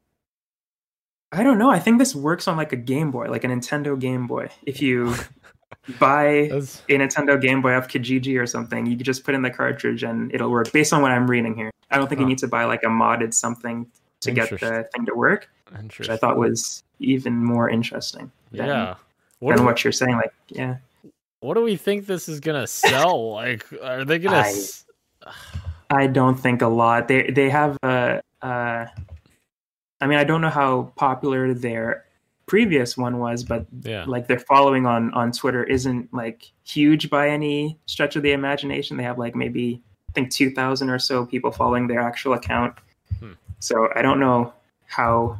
[1.31, 1.69] I don't know.
[1.69, 4.49] I think this works on like a Game Boy, like a Nintendo Game Boy.
[4.65, 5.13] If you
[5.99, 9.41] buy That's, a Nintendo Game Boy off Kijiji or something, you can just put in
[9.41, 10.71] the cartridge and it'll work.
[10.71, 12.87] Based on what I'm reading here, I don't think you need to buy like a
[12.87, 13.87] modded something
[14.21, 15.49] to get the thing to work,
[15.87, 16.09] which.
[16.09, 18.31] I thought was even more interesting.
[18.51, 18.95] Than, yeah.
[19.39, 20.15] What than do, what you're saying.
[20.15, 20.77] Like, yeah,
[21.39, 23.31] what do we think this is gonna sell?
[23.33, 24.37] like, are they gonna?
[24.37, 24.85] I- s-
[25.89, 27.07] I don't think a lot.
[27.07, 28.21] They they have a.
[28.41, 28.85] Uh,
[29.99, 32.05] I mean, I don't know how popular their
[32.45, 34.05] previous one was, but yeah.
[34.07, 38.97] like their following on on Twitter isn't like huge by any stretch of the imagination.
[38.97, 42.75] They have like maybe I think two thousand or so people following their actual account.
[43.59, 44.53] So I don't know
[44.85, 45.39] how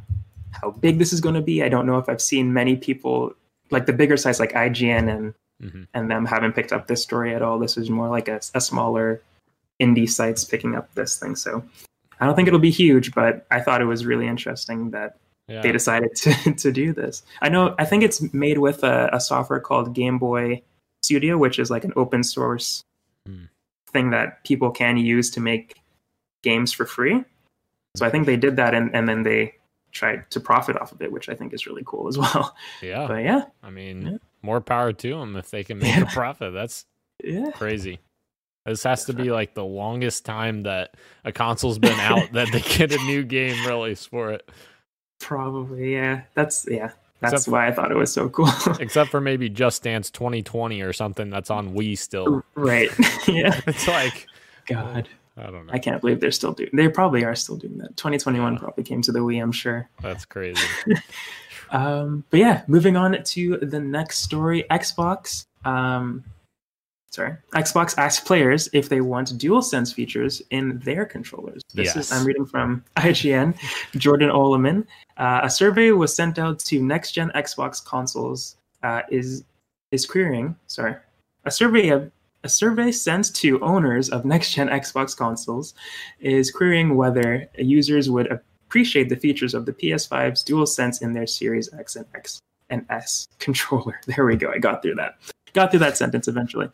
[0.52, 1.62] how big this is going to be.
[1.64, 3.34] I don't know if I've seen many people
[3.70, 7.34] like the bigger sites like IGN and hmm and them haven't picked up this story
[7.34, 7.58] at all.
[7.60, 9.22] This is more like a, a smaller
[9.82, 11.36] indie sites picking up this thing.
[11.36, 11.64] So
[12.20, 15.62] I don't think it'll be huge, but I thought it was really interesting that Yeah.
[15.62, 17.22] they decided to, to do this.
[17.42, 20.62] I know, I think it's made with a, a software called Game Boy
[21.04, 22.84] Studio, which is like an open source
[23.28, 23.46] Hmm.
[23.92, 25.76] thing that people can use to make
[26.44, 27.24] games for free.
[27.98, 29.56] So I think they did that and, and then they
[29.92, 32.56] tried to profit off of it, which I think is really cool as well.
[32.82, 33.08] yeah.
[33.08, 34.18] But yeah, I mean, Yeah.
[34.42, 36.04] more power to them if they can make Yeah.
[36.04, 36.54] a profit.
[36.54, 36.86] That's
[37.24, 37.52] yeah.
[37.52, 38.00] crazy.
[38.66, 42.60] This has to be like the longest time that a console's been out that they
[42.62, 44.50] get a new game released for it.
[45.20, 46.22] Probably, yeah.
[46.34, 46.92] That's yeah.
[47.20, 48.50] That's Except- why I thought it was so cool.
[48.80, 52.44] Except for maybe Just Dance 2020 or something that's on Wii still.
[52.56, 52.90] right.
[53.28, 53.60] yeah.
[53.66, 54.28] It's like
[54.68, 55.08] God.
[55.38, 55.74] I don't know.
[55.74, 57.96] I can't believe they're still doing they probably are still doing that.
[57.98, 59.90] 2021 probably came to the Wii, I'm sure.
[60.02, 60.62] That's crazy.
[61.72, 64.64] Um, but yeah, moving on to the next story.
[64.72, 66.24] Xbox, um,
[67.12, 71.62] sorry, Xbox asks players if they want DualSense features in their controllers.
[71.74, 71.98] This Yes.
[71.98, 73.54] is I'm reading from IGN.
[73.98, 74.86] Jordan Oloman.
[75.18, 78.56] Uh, a survey was sent out to next-gen Xbox consoles.
[78.84, 79.44] Uh, is
[79.92, 80.56] is querying.
[80.68, 80.96] Sorry,
[81.44, 82.10] a survey of
[82.48, 85.74] a survey sent to owners of next-gen Xbox consoles
[86.22, 91.68] is querying whether users would appreciate the features of the PS5's DualSense in their Series
[91.74, 94.00] X and X and S controller.
[94.06, 94.50] There we go.
[94.50, 95.16] I got through that.
[95.52, 96.70] Got through that sentence eventually.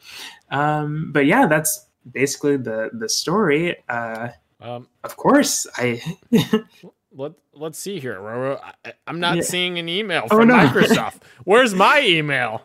[0.52, 3.76] Um, but yeah, that's basically the the story.
[3.90, 4.30] Uh,
[4.62, 6.00] Um, of course, I
[7.16, 8.60] let let's see here, Roro.
[8.86, 9.42] I, I'm not Yeah.
[9.44, 10.56] seeing an email Oh, from no.
[10.56, 11.22] Microsoft.
[11.46, 12.64] Where's my email?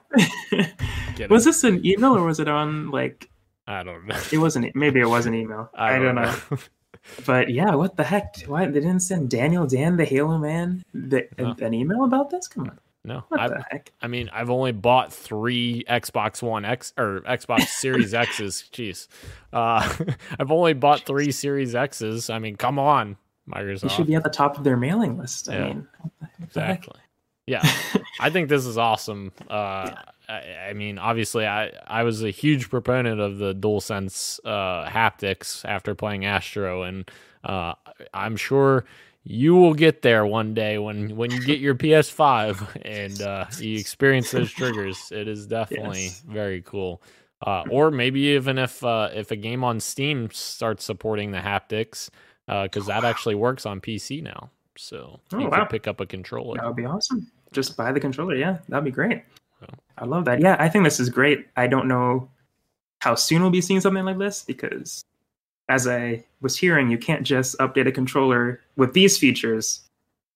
[1.30, 3.28] Was this an email or was it on like
[3.66, 4.16] I don't know.
[4.32, 5.68] it wasn't maybe it was an email.
[5.74, 6.34] I, don't know.
[7.26, 8.36] But yeah, what the heck?
[8.46, 11.54] Why they didn't send Daniel Dan the Halo man the, No.
[11.60, 12.46] an email about this?
[12.48, 12.78] Come on.
[13.04, 13.92] No, What I, the heck?
[14.02, 18.64] I mean, I've only bought three Xbox One X or Xbox Series X's.
[18.72, 19.08] Jeez,
[19.52, 19.88] uh,
[20.38, 22.28] I've only bought three Series X's.
[22.30, 23.16] I mean, come on,
[23.48, 23.90] You Microsoft.
[23.90, 25.48] should be at the top of their mailing list.
[25.48, 25.64] I Yeah.
[25.68, 26.78] mean, what the- what the heck?
[26.78, 27.00] exactly.
[27.46, 27.62] Yeah,
[28.20, 29.32] I think this is awesome.
[29.48, 29.94] Uh,
[30.28, 35.64] I, I mean, obviously, I I was a huge proponent of the DualSense uh, haptics
[35.64, 37.10] after playing Astro, and
[37.44, 37.72] uh,
[38.12, 38.84] I'm sure
[39.24, 43.78] you will get there one day when when you get your PS5 and uh, you
[43.78, 45.10] experience those triggers.
[45.10, 46.22] It is definitely Yes.
[46.28, 47.02] very cool.
[47.46, 52.10] Uh, or maybe even if uh, if a game on Steam starts supporting the haptics,
[52.48, 54.50] because that actually works on PC now.
[54.76, 55.60] So Oh, you wow.
[55.60, 56.56] could pick up a controller.
[56.56, 57.30] That would be awesome.
[57.52, 58.34] Just buy the controller.
[58.34, 59.22] Yeah, that'd be great.
[59.96, 60.40] I love that.
[60.40, 61.46] Yeah, I think this is great.
[61.56, 62.28] I don't know
[63.00, 65.04] how soon we'll be seeing something like this because,
[65.68, 69.82] as I was hearing, you can't just update a controller with these features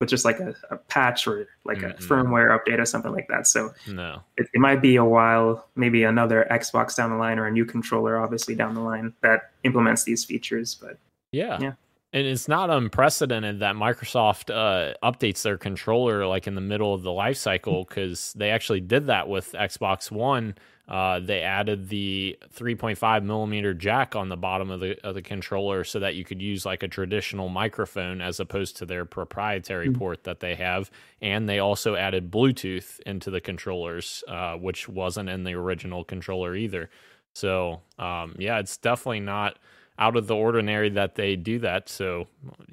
[0.01, 1.91] with just like a, a patch or like Mhm.
[1.97, 3.47] a firmware update or something like that.
[3.47, 4.21] So No.
[4.37, 7.65] it, it might be a while, maybe another Xbox down the line or a new
[7.65, 10.75] controller, obviously down the line that implements these features.
[10.75, 10.99] But
[11.31, 11.57] Yeah.
[11.61, 11.73] Yeah.
[12.15, 17.03] And it's not unprecedented that Microsoft uh, updates their controller like in the middle of
[17.03, 20.55] the life cycle because they actually did that with Xbox One.
[20.87, 25.85] Uh, they added the 3.5 millimeter jack on the bottom of the of the controller
[25.85, 29.97] so that you could use like a traditional microphone as opposed to their proprietary Mm.
[29.99, 30.91] port that they have.
[31.23, 36.55] And they also added Bluetooth into the controllers, uh, which wasn't in the original controller
[36.57, 36.91] either.
[37.33, 39.57] So um, yeah, it's definitely not
[39.99, 41.89] out of the ordinary that they do that.
[41.89, 42.27] So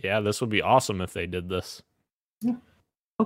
[0.03, 1.81] yeah, this would be awesome if they did this.
[2.41, 2.55] Yeah.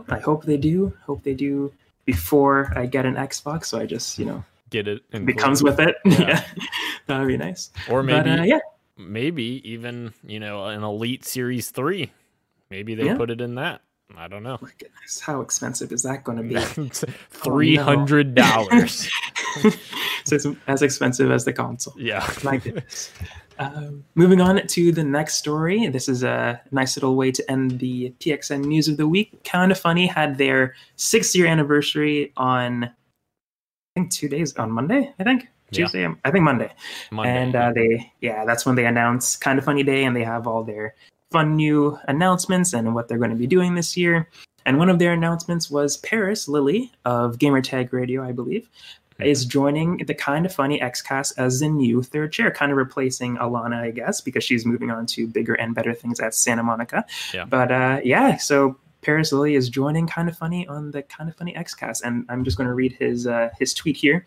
[0.10, 0.94] I hope they do.
[1.06, 1.72] Hope they do
[2.06, 3.66] before I get an Xbox.
[3.66, 5.40] So I just, you know, Get it it included.
[5.42, 5.96] comes with it.
[6.06, 6.20] Yeah.
[6.20, 6.66] Yeah,
[7.08, 7.70] that would be nice.
[7.90, 8.60] or maybe but, uh, yeah,
[8.98, 12.12] maybe even you know an Elite Series Three.
[12.72, 13.18] Maybe they Yeah.
[13.18, 13.82] put it in that.
[14.18, 14.58] I don't know.
[14.62, 16.56] my goodness, how expensive is that going to be?
[17.30, 19.08] Three hundred dollars.
[20.24, 21.94] so it's as expensive as the console.
[21.98, 22.28] yeah.
[22.44, 23.12] My goodness.
[23.60, 25.88] Um, moving on to the next story.
[25.88, 29.44] This is a nice little way to end the PXN news of the week.
[29.44, 32.90] Kind of funny had their six year anniversary on, I
[33.96, 35.14] think two days on Monday.
[35.20, 35.86] I think Yeah.
[35.86, 36.08] Tuesday.
[36.26, 36.72] I think Monday.
[37.12, 37.30] Monday.
[37.32, 40.48] and uh, they yeah that's when they announce kind of funny day and they have
[40.48, 40.96] all their
[41.32, 44.30] fun new announcements and what they're going to be doing this year
[44.66, 48.70] and one of their announcements was paris lilly of gamertag radio i believe.
[49.20, 53.38] Is joining the kind of funny xcast as the new third chair kind of replacing
[53.38, 57.06] alanah i guess because she's moving on to bigger and better things at santa monica
[57.34, 57.46] Yeah.
[57.46, 61.36] but uh, yeah so paris lilly is joining kind of funny on the kind of
[61.36, 64.26] funny xcast and i'm just going to read his uh, his tweet here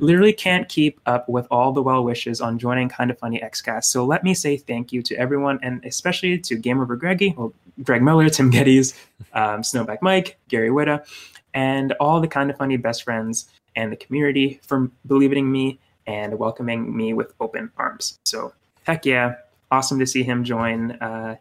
[0.00, 3.84] literally can't keep up with all the well wishes on joining Kind of Funny Xcast.
[3.84, 7.52] So let me say thank you to everyone, and especially to Game Over Greggy, well,
[7.84, 8.98] Greg Miller, Tim Gettys,
[9.32, 11.06] um, Snowbike Mike, Gary Whitta,
[11.54, 15.78] and all the Kind of Funny best friends and the community for believing in me
[16.06, 18.18] and welcoming me with open arms.
[18.24, 18.52] So
[18.84, 19.36] heck yeah,
[19.70, 21.36] awesome to see him join uh,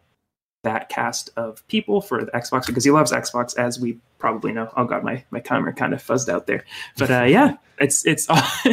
[0.63, 4.71] that cast of people for the Xbox because he loves Xbox, as we probably know.
[4.75, 6.65] Oh god, my my camera kind of fuzzed out there,
[6.97, 8.27] but uh, yeah, it's it's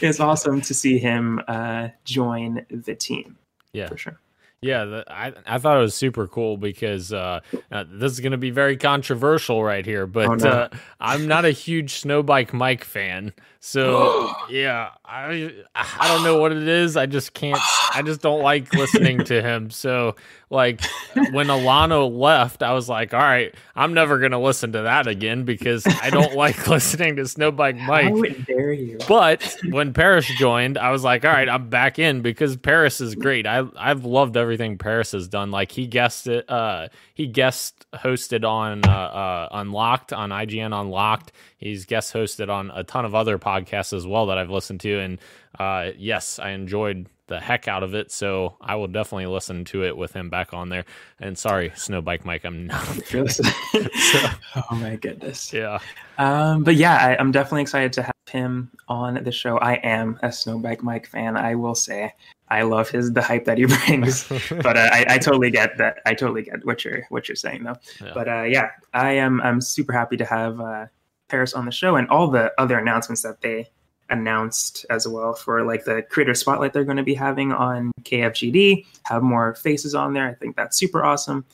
[0.00, 3.36] it's awesome to see him uh, join the team.
[3.72, 3.86] Yeah.
[3.86, 4.18] for sure.
[4.62, 7.40] Yeah, the, I I thought it was super cool because uh,
[7.72, 10.50] uh, this is going to be very controversial right here, but Oh, no.
[10.50, 10.68] uh,
[11.00, 16.66] I'm not a huge Snowbike Mike fan, so yeah, I I don't know what it
[16.66, 16.96] is.
[16.96, 17.60] I just can't.
[17.94, 19.70] I just don't like listening to him.
[19.70, 20.16] So
[20.48, 20.80] like
[21.14, 25.06] when Alanah left, I was like, all right, I'm never going to listen to that
[25.06, 28.06] again because I don't like listening to Snowbike Mike.
[28.06, 28.98] How dare you?
[29.06, 33.14] But when Paris joined, I was like, all right, I'm back in because Paris is
[33.14, 33.46] great.
[33.46, 35.50] I I've loved everything Paris has done.
[35.50, 36.88] Like he guessed it, uh,
[37.20, 41.32] he guest hosted on uh, uh, Unlocked on IGN Unlocked.
[41.58, 44.98] He's guest hosted on a ton of other podcasts as well that I've listened to,
[44.98, 45.18] and
[45.58, 48.10] uh, yes, I enjoyed the heck out of it.
[48.10, 50.86] So I will definitely listen to it with him back on there.
[51.18, 52.88] And sorry, Snowbike Mike, I'm not.
[53.12, 53.38] If
[54.56, 55.52] oh my goodness.
[55.52, 55.78] yeah,
[56.16, 59.58] Um, but yeah, I, I'm definitely excited to have him on the show.
[59.58, 61.36] I am a Snowbike Mike fan.
[61.36, 62.14] I will say
[62.50, 64.28] I love his the hype that he brings.
[64.50, 65.98] but uh, I, I totally get that.
[66.06, 67.76] I totally get what you're what you're saying though.
[68.02, 68.12] Yeah.
[68.14, 69.40] But uh, yeah, I am.
[69.42, 70.86] I'm super happy to have uh,
[71.28, 73.68] Paris on the show and all the other announcements that they
[74.10, 78.84] announced as well for like the creator spotlight they're going to be having on KFGD.
[79.04, 80.28] Have more faces on there.
[80.28, 81.44] I think that's super awesome.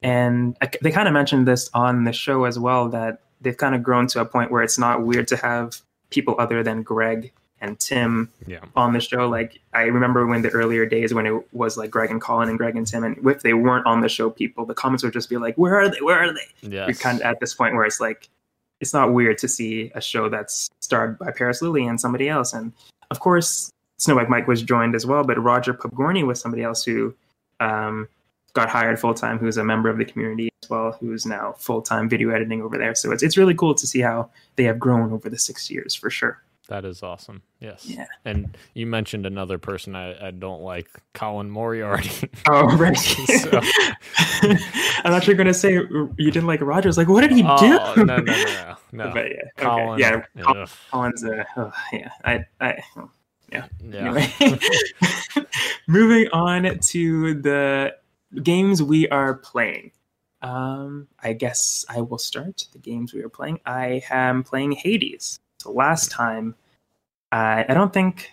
[0.00, 3.74] And I, they kind of mentioned this on the show as well that they've kind
[3.74, 7.32] of grown to a point where it's not weird to have people other than Greg
[7.60, 9.28] and Tim yeah, on the show.
[9.28, 12.58] Like I remember when the earlier days when it was like Greg and Colin and
[12.58, 15.28] Greg and Tim, and if they weren't on the show, people the comments would just
[15.28, 16.00] be like, "Where are they?
[16.00, 16.86] Where are they?" yeah.
[16.86, 18.28] You're kind of at this point where it's like
[18.80, 22.52] it's not weird to see a show that's starred by Paris Lilly and somebody else.
[22.52, 22.72] And
[23.10, 27.14] of course, Snowbike Mike was joined as well, but Roger Pokorny was somebody else who
[27.60, 28.08] um,
[28.52, 31.82] got hired full time, who's a member of the community as well, who's now full
[31.82, 32.94] time video editing over there.
[32.94, 35.94] So it's it's really cool to see how they have grown over the six years
[35.94, 36.40] for sure.
[36.68, 37.42] That is awesome.
[37.60, 37.86] Yes.
[37.86, 38.04] Yeah.
[38.26, 42.28] And you mentioned another person I, I don't like, Colin Moriarty.
[42.46, 42.94] Oh, right.
[42.94, 43.60] so.
[45.04, 46.98] I'm sure going to say you didn't like Rogers.
[46.98, 48.04] Like, what did he oh, do?
[48.04, 48.76] no, no, no, no.
[48.92, 49.10] no.
[49.14, 50.22] but yeah, Colin, okay.
[50.36, 50.66] yeah.
[50.90, 52.10] Colin's a oh, yeah.
[52.24, 52.82] I I
[53.50, 53.66] yeah.
[53.82, 53.98] Yeah.
[53.98, 54.58] Anyway,
[55.86, 57.94] moving on to the
[58.42, 59.92] games we are playing.
[60.42, 63.60] Um, I guess I will start the games we are playing.
[63.64, 65.40] I am playing Hades.
[65.60, 66.54] So last time,
[67.32, 68.30] I I don't think,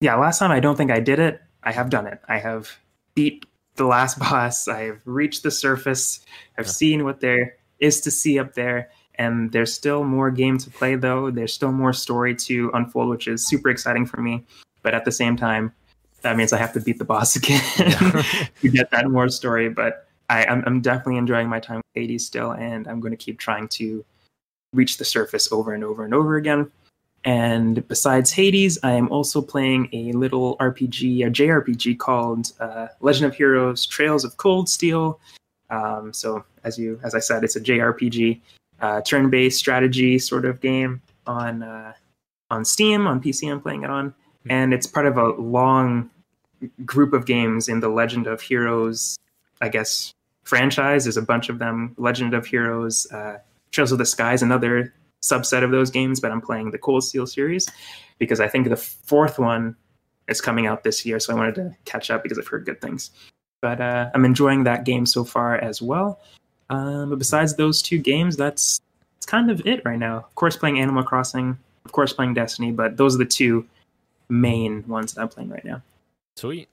[0.00, 1.40] yeah, last time I don't think I did it.
[1.62, 2.20] I have done it.
[2.28, 2.70] I have
[3.14, 4.68] beat the last boss.
[4.68, 6.20] I have reached the surface.
[6.58, 6.72] I've Yeah.
[6.72, 8.90] seen what there is to see up there.
[9.16, 11.30] And there's still more game to play, though.
[11.30, 14.44] There's still more story to unfold, which is super exciting for me.
[14.82, 15.72] But at the same time,
[16.22, 17.60] that means I have to beat the boss again
[18.62, 19.68] to get that more story.
[19.68, 23.16] But I, I'm, I'm definitely enjoying my time with Hades still, and I'm going to
[23.18, 24.02] keep trying to
[24.72, 26.70] reach the surface over and over and over again.
[27.24, 33.26] And besides Hades, I am also playing a little RPG, a JRPG called uh, Legend
[33.26, 35.20] of Heroes: Trails of Cold Steel.
[35.70, 38.40] Um, so, as you, as I said, it's a JRPG,
[38.80, 41.92] uh, turn-based strategy sort of game on uh,
[42.50, 43.50] on Steam, on PC.
[43.50, 44.12] I'm playing it on,
[44.50, 46.10] and it's part of a long
[46.84, 49.16] group of games in the Legend of Heroes,
[49.60, 50.12] I guess,
[50.42, 51.04] franchise.
[51.04, 51.94] There's a bunch of them.
[51.98, 53.38] Legend of Heroes, uh,
[53.72, 57.26] Trails of the Skies, another subset of those games, but I'm playing the Cold Steel
[57.26, 57.68] series
[58.18, 59.76] because I think the fourth one
[60.28, 62.80] is coming out this year, so I wanted to catch up because I've heard good
[62.80, 63.10] things.
[63.60, 66.20] But uh, I'm enjoying that game so far as well.
[66.70, 68.80] Um, but besides those two games, that's
[69.16, 70.18] that's kind of it right now.
[70.18, 73.66] Of course, playing Animal Crossing, of course, playing Destiny, but those are the two
[74.28, 75.82] main ones that I'm playing right now.
[76.36, 76.68] Sweet.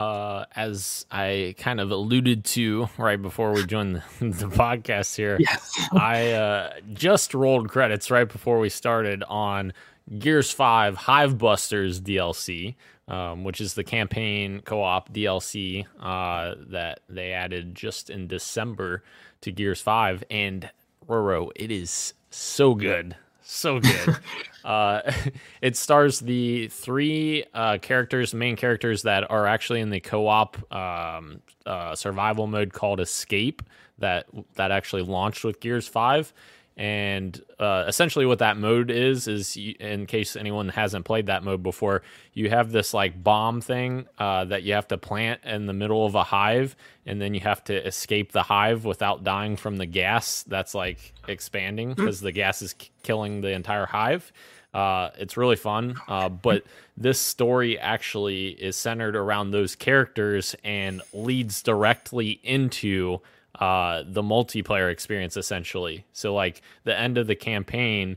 [0.00, 5.36] Uh, as I kind of alluded to right before we joined the, the podcast here,
[5.40, 5.72] Yes.
[5.92, 9.72] I uh, just rolled credits right before we started on
[10.18, 12.76] Gears 5 Hive Busters DLC,
[13.08, 19.02] um, which is the campaign co op DLC uh, that they added just in December
[19.40, 20.22] to Gears 5.
[20.30, 20.70] And
[21.08, 23.16] Roro, it is so good.
[23.50, 24.18] So good.
[24.64, 25.10] uh,
[25.62, 31.40] it stars the three uh, characters, main characters that are actually in the co-op um,
[31.64, 33.62] uh, survival mode called Escape
[33.98, 34.26] that
[34.56, 36.34] that actually launched with Gears Five.
[36.78, 41.42] And uh, essentially, what that mode is is, you, in case anyone hasn't played that
[41.42, 42.02] mode before,
[42.34, 46.06] you have this like bomb thing uh, that you have to plant in the middle
[46.06, 49.86] of a hive, and then you have to escape the hive without dying from the
[49.86, 54.32] gas that's like expanding because the gas is k- killing the entire hive.
[54.72, 56.62] Uh, it's really fun, uh, but
[56.96, 63.20] this story actually is centered around those characters and leads directly into
[63.54, 66.04] uh, the multiplayer experience essentially.
[66.12, 68.16] So like the end of the campaign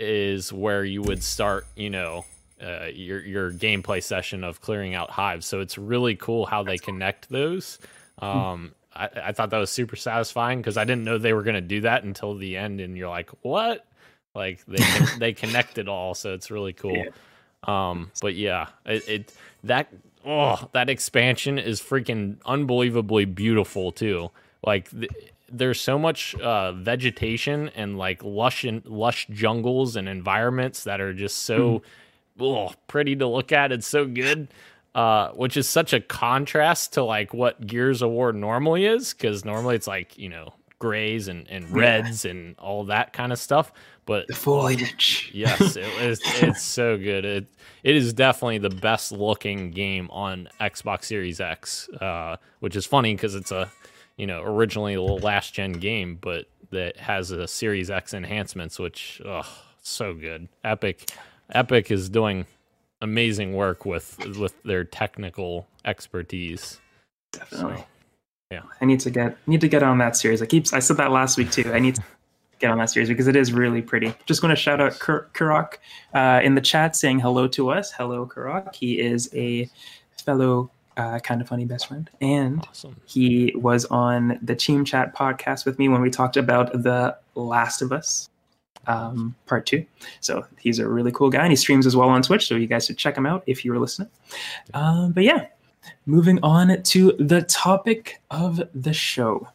[0.00, 2.24] is where you would start, you know,
[2.62, 5.46] uh, your your gameplay session of clearing out hives.
[5.46, 7.78] So it's really cool how they connect those.
[8.18, 11.54] Um, I, I thought that was super satisfying because I didn't know they were going
[11.54, 13.86] to do that until the end, and you're like, what?
[14.34, 14.84] Like they
[15.18, 17.04] they connect it all, so it's really cool.
[17.64, 19.92] Um, but yeah, it, it that
[20.24, 24.30] oh that expansion is freaking unbelievably beautiful too.
[24.64, 25.10] Like th-
[25.50, 31.14] there's so much uh, vegetation and like lush and lush jungles and environments that are
[31.14, 31.82] just so
[32.40, 33.72] oh, pretty to look at.
[33.72, 34.48] It's so good.
[34.94, 39.44] Uh, which is such a contrast to like what Gears of War normally is, because
[39.44, 43.70] normally it's like you know grays and, and reds and all that kind of stuff.
[44.06, 45.30] But The foliage.
[45.34, 46.20] yes, it is.
[46.42, 47.24] It's so good.
[47.24, 47.46] It
[47.84, 53.14] it is definitely the best looking game on Xbox Series X, uh, which is funny
[53.14, 53.70] because it's a
[54.18, 59.22] you know originally a last gen game, but that has a Series X enhancements, which
[59.24, 59.48] oh,
[59.80, 60.48] so good.
[60.64, 61.10] Epic,
[61.50, 62.44] Epic is doing
[63.00, 66.78] amazing work with with their technical expertise.
[67.32, 67.84] Definitely.
[68.52, 70.42] So, I need to get need to get on that series.
[70.42, 71.72] I keep I said that last week too.
[71.72, 72.02] I need to
[72.58, 74.14] get on that series because it is really pretty.
[74.26, 75.74] Just going to shout out Kur- Kurok
[76.14, 77.92] uh, in the chat saying hello to us.
[77.92, 78.74] Hello, Kurok.
[78.74, 79.68] He is a
[80.24, 82.96] fellow uh, kind of funny best friend, and awesome.
[83.06, 87.80] he was on the Team Chat podcast with me when we talked about the Last
[87.80, 88.28] of Us
[88.88, 89.84] um, part two.
[90.20, 92.48] So he's a really cool guy, and he streams as well on Twitch.
[92.48, 94.08] So you guys should check him out if you were listening.
[94.74, 95.46] Um, but yeah,
[96.06, 99.46] moving on to the topic of the show.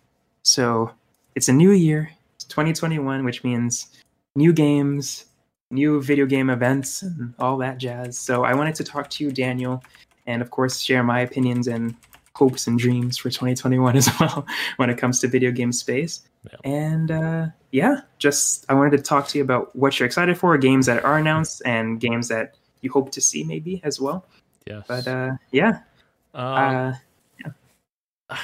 [0.43, 0.91] So
[1.35, 2.11] it's a new year,
[2.47, 3.87] 2021, which means
[4.35, 5.25] new games,
[5.71, 8.17] new video game events, and all that jazz.
[8.17, 9.83] So I wanted to talk to you, Daniel,
[10.25, 11.95] and of course share my opinions and
[12.35, 14.45] hopes and dreams for 2021 as well
[14.77, 16.21] when it comes to video game space.
[16.43, 16.71] Yeah.
[16.71, 20.57] And uh, yeah, just I wanted to talk to you about what you're excited for,
[20.57, 24.25] games that are announced, and games that you hope to see maybe as well.
[24.67, 24.81] Yeah.
[24.87, 25.79] But uh, yeah.
[26.33, 26.93] Um, uh,
[27.39, 27.51] yeah.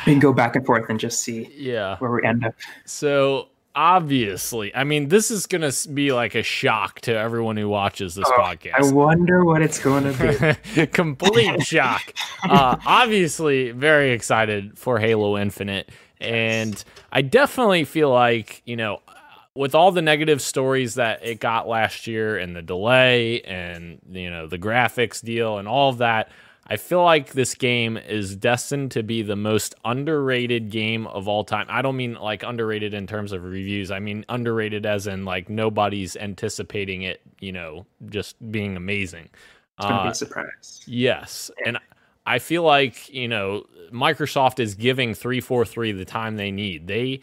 [0.06, 2.56] We can go back and forth and just see yeah where we end up.
[2.86, 8.16] So obviously, I mean, this is to be like a shock to everyone who watches
[8.16, 8.76] this oh, podcast.
[8.76, 10.86] I wonder what it's going to be.
[10.88, 12.14] Complete shock.
[12.44, 15.90] Uh, obviously, very excited for Halo Infinite.
[16.20, 19.02] And I definitely feel like, you know,
[19.56, 24.30] with all the negative stories that it got last year and the delay and, you
[24.30, 26.30] know, the graphics deal and all of that,
[26.72, 31.44] I feel like this game is destined to be the most underrated game of all
[31.44, 31.66] time.
[31.68, 33.90] I don't mean like underrated in terms of reviews.
[33.90, 39.30] I mean underrated as in like nobody's anticipating it, you know, just being amazing.
[39.78, 40.84] It's gonna uh, be a surprise.
[40.86, 41.50] Yes.
[41.66, 41.80] And
[42.28, 46.86] I feel like, you know, Microsoft is giving 343 the time they need.
[46.86, 47.22] They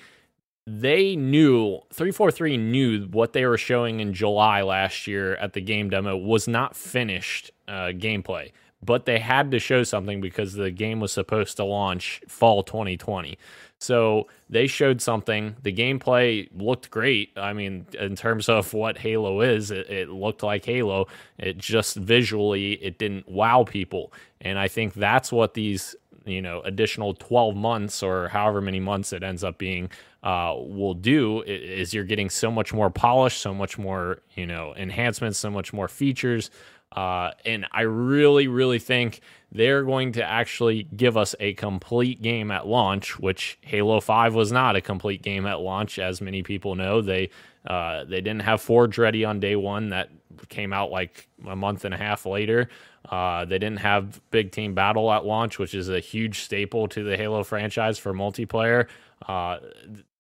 [0.66, 5.88] they knew 343 knew what they were showing in July last year at the game
[5.88, 8.51] demo was not finished uh, gameplay
[8.87, 13.37] but they had to show something because the game was supposed to launch fall 2020.
[13.78, 15.57] So they showed something.
[15.62, 17.32] The gameplay looked great.
[17.37, 21.09] I mean, in terms of what Halo is, it, it, looked like Halo.
[21.39, 24.12] It just visually, it didn't wow people.
[24.41, 29.12] And I think that's what these, you know, additional 12 months or however many months
[29.12, 29.91] it ends up being
[30.22, 34.74] uh, will do is you're getting so much more polish, so much more, you know,
[34.76, 36.51] enhancements, so much more features.
[36.97, 39.20] Uh, and I really, really think
[39.53, 44.51] they're going to actually give us a complete game at launch, which Halo 5 was
[44.51, 47.03] not a complete game at launch, as many people know.
[47.03, 47.30] They
[47.66, 49.90] uh, they didn't have Forge ready on day one.
[49.90, 50.09] That
[50.49, 52.68] came out like a month and a half later.
[53.09, 57.03] Uh, they didn't have Big Team Battle at launch, which is a huge staple to
[57.03, 58.86] the Halo franchise for multiplayer.
[59.26, 59.59] Uh,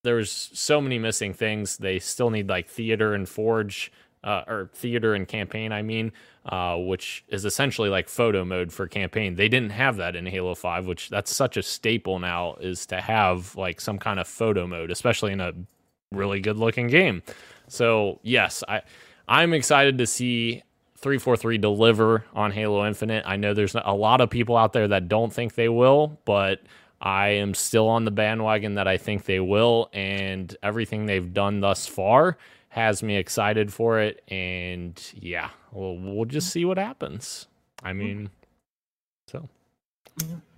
[0.02, 1.78] there's so many missing things.
[1.78, 3.92] They still need like Theater and Forge,
[4.26, 6.12] uh, or Theater and Campaign, I mean,
[6.46, 9.34] uh, which is essentially like photo mode for campaign.
[9.34, 13.00] They didn't have that in Halo 5, which that's such a staple now is to
[13.00, 15.52] have like some kind of photo mode, especially in a
[16.12, 17.22] really good looking game.
[17.68, 18.82] So, yes, I
[19.28, 20.62] I'm excited to see
[20.98, 23.24] 343 deliver on Halo Infinite.
[23.26, 26.60] I know there's a lot of people out there that don't think they will, but
[27.00, 31.60] I am still on the bandwagon that I think they will and everything they've done
[31.60, 32.38] thus far
[32.68, 34.22] has me excited for it.
[34.28, 37.46] And yeah, we'll, we'll just see what happens.
[37.82, 37.98] I hmm.
[37.98, 38.30] mean,
[39.28, 39.48] so.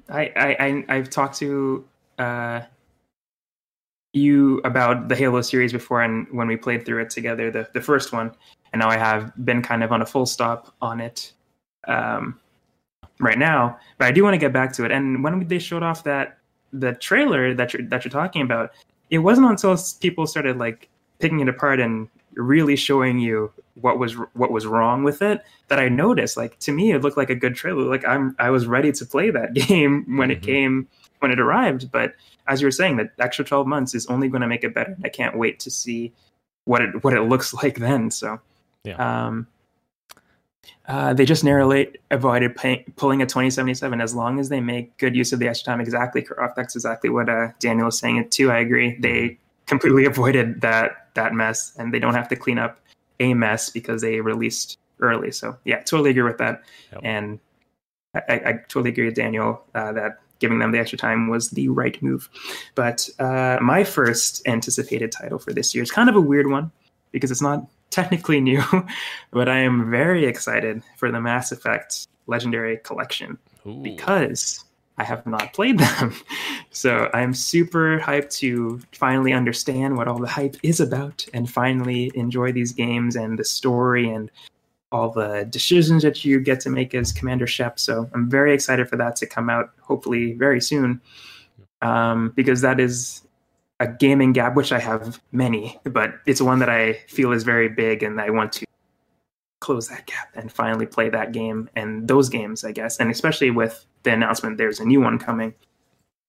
[0.08, 1.84] I, I, I have talked to
[2.18, 2.62] uh,
[4.12, 7.80] you about the Halo series before, and when we played through it together, the the
[7.80, 8.32] first one,
[8.72, 11.32] and now I have been kind of on a full stop on it
[11.86, 12.40] um,
[13.20, 13.78] right now.
[13.98, 14.92] But I do want to get back to it.
[14.92, 16.38] And when they showed off that
[16.72, 18.70] the trailer that you're that you're talking about,
[19.10, 20.88] it wasn't until people started like
[21.18, 25.78] picking it apart and really showing you what was what was wrong with it that
[25.78, 26.36] I noticed.
[26.36, 27.84] Like to me, it looked like a good trailer.
[27.84, 30.38] Like I'm I was ready to play that game when mm-hmm.
[30.38, 30.88] it came
[31.20, 31.90] when it arrived.
[31.90, 32.14] But
[32.46, 34.96] as you were saying, that extra 12 months is only going to make it better.
[35.04, 36.12] I can't wait to see
[36.64, 38.10] what it what it looks like then.
[38.10, 38.40] So
[38.84, 39.26] yeah.
[39.26, 39.46] Um,
[40.86, 45.14] uh, they just narrowly avoided pay, pulling a 2077 as long as they make good
[45.14, 45.80] use of the extra time.
[45.80, 46.26] Exactly,
[46.56, 48.50] That's exactly what uh, Daniel was saying it too.
[48.50, 48.96] I agree.
[48.98, 52.80] They mm-hmm completely avoided that that mess, and they don't have to clean up
[53.20, 55.30] a mess because they released early.
[55.30, 56.62] So yeah, totally agree with that,
[56.92, 57.00] yep.
[57.04, 57.40] and
[58.14, 61.68] I, I, totally agree with Daniel uh, that giving them the extra time was the
[61.68, 62.28] right move.
[62.74, 66.70] But uh, my first anticipated title for this year is kind of a weird one
[67.12, 68.62] because it's not technically new,
[69.30, 73.82] but I am very excited for the Mass Effect Legendary Collection Ooh.
[73.82, 74.64] because
[74.98, 76.14] I have not played them.
[76.70, 82.12] So I'm super hyped to finally understand what all the hype is about and finally
[82.14, 84.30] enjoy these games and the story and
[84.92, 87.80] all the decisions that you get to make as Commander Shep.
[87.80, 91.00] So I'm very excited for that to come out hopefully very soon.
[91.82, 93.22] Um, because that is
[93.80, 97.68] a gaming gap, which I have many, but it's one that I feel is very
[97.68, 98.67] big and I want to
[99.68, 102.98] close that gap and finally play that game and those games, I guess.
[102.98, 105.52] And especially with the announcement there's a new one coming.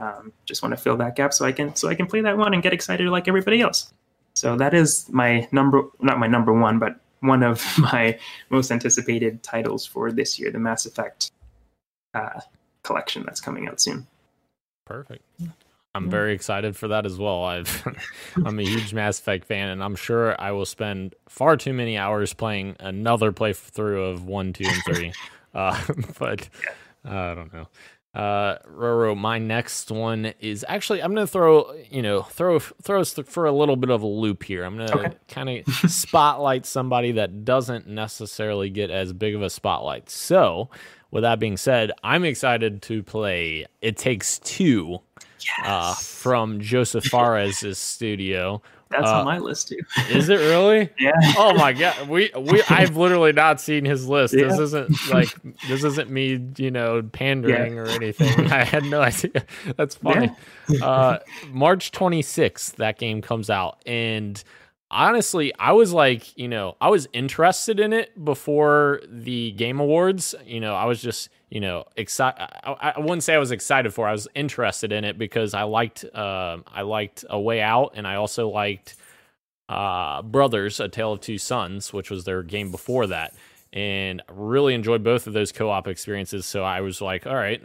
[0.01, 2.37] Um, just want to fill that gap so I can so I can play that
[2.37, 3.93] one and get excited like everybody else.
[4.33, 8.19] So that is my number not my number one, but one of my
[8.49, 11.31] most anticipated titles for this year, the Mass Effect
[12.13, 12.41] uh,
[12.83, 14.05] collection that's coming out soon.
[14.85, 15.23] Perfect.
[15.95, 17.43] I'm very excited for that as well.
[17.43, 17.83] I've
[18.45, 21.97] I'm a huge Mass Effect fan, and I'm sure I will spend far too many
[21.97, 25.13] hours playing another playthrough of one, two, and three.
[25.55, 25.81] uh,
[26.19, 26.47] but
[27.05, 27.67] uh, I don't know.
[28.13, 33.13] Uh, Roro, my next one is actually I'm gonna throw you know throw throw us
[33.13, 34.63] for a little bit of a loop here.
[34.65, 35.15] I'm gonna okay.
[35.27, 40.09] kind of spotlight somebody that doesn't necessarily get as big of a spotlight.
[40.09, 40.69] So,
[41.09, 45.01] with that being said, I'm excited to play It Takes Two
[45.45, 45.67] yes.
[45.67, 48.61] uh, from Josef Fares' studio.
[48.89, 49.79] That's uh, on my list too.
[50.09, 50.89] is it really?
[50.99, 51.11] Yeah.
[51.37, 54.33] Oh my god, we we I've literally not seen his list.
[54.33, 54.47] Yeah.
[54.47, 55.29] This isn't like
[55.67, 57.79] this isn't me, you know, pandering yeah.
[57.79, 58.51] or anything.
[58.51, 59.45] I had no idea.
[59.77, 60.31] That's funny.
[60.67, 60.85] Yeah.
[60.85, 61.19] uh,
[61.49, 64.43] March 26th, that game comes out, and
[64.91, 70.35] honestly, I was like, you know, I was interested in it before the Game Awards.
[70.45, 72.41] You know, I was just, you know, excited.
[72.63, 74.07] I, I, wouldn't say I was excited for.
[74.07, 78.07] I was interested in it because I liked, uh, I liked A Way Out, and
[78.07, 78.95] I also liked
[79.67, 83.33] uh, Brothers: A Tale of Two Sons, which was their game before that
[83.71, 87.61] and really enjoyed both of those co-op experiences so i was like all right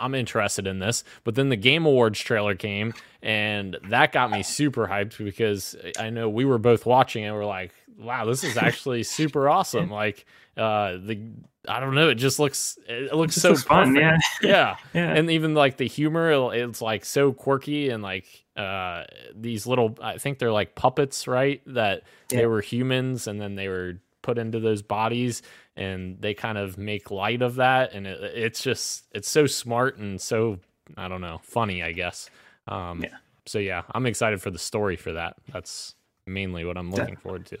[0.00, 4.42] i'm interested in this but then the game awards trailer came and that got me
[4.42, 8.56] super hyped because i know we were both watching it we're like wow this is
[8.56, 9.90] actually super awesome.
[10.02, 10.26] Like
[10.56, 11.18] uh the
[11.66, 14.18] i don't know it just looks it looks so fun yeah.
[14.42, 14.76] yeah.
[14.92, 15.14] Yeah.
[15.14, 18.26] And even like the humor it's like so quirky and like
[18.56, 22.38] uh these little i think they're like puppets right that yeah.
[22.38, 25.42] they were humans and then they were put into those bodies
[25.74, 29.96] and they kind of make light of that and it, it's just it's so smart
[29.96, 30.58] and so
[30.98, 32.28] i don't know funny i guess.
[32.68, 33.16] Um yeah.
[33.46, 35.36] so yeah i'm excited for the story for that.
[35.50, 35.94] That's
[36.26, 37.58] mainly what i'm looking forward to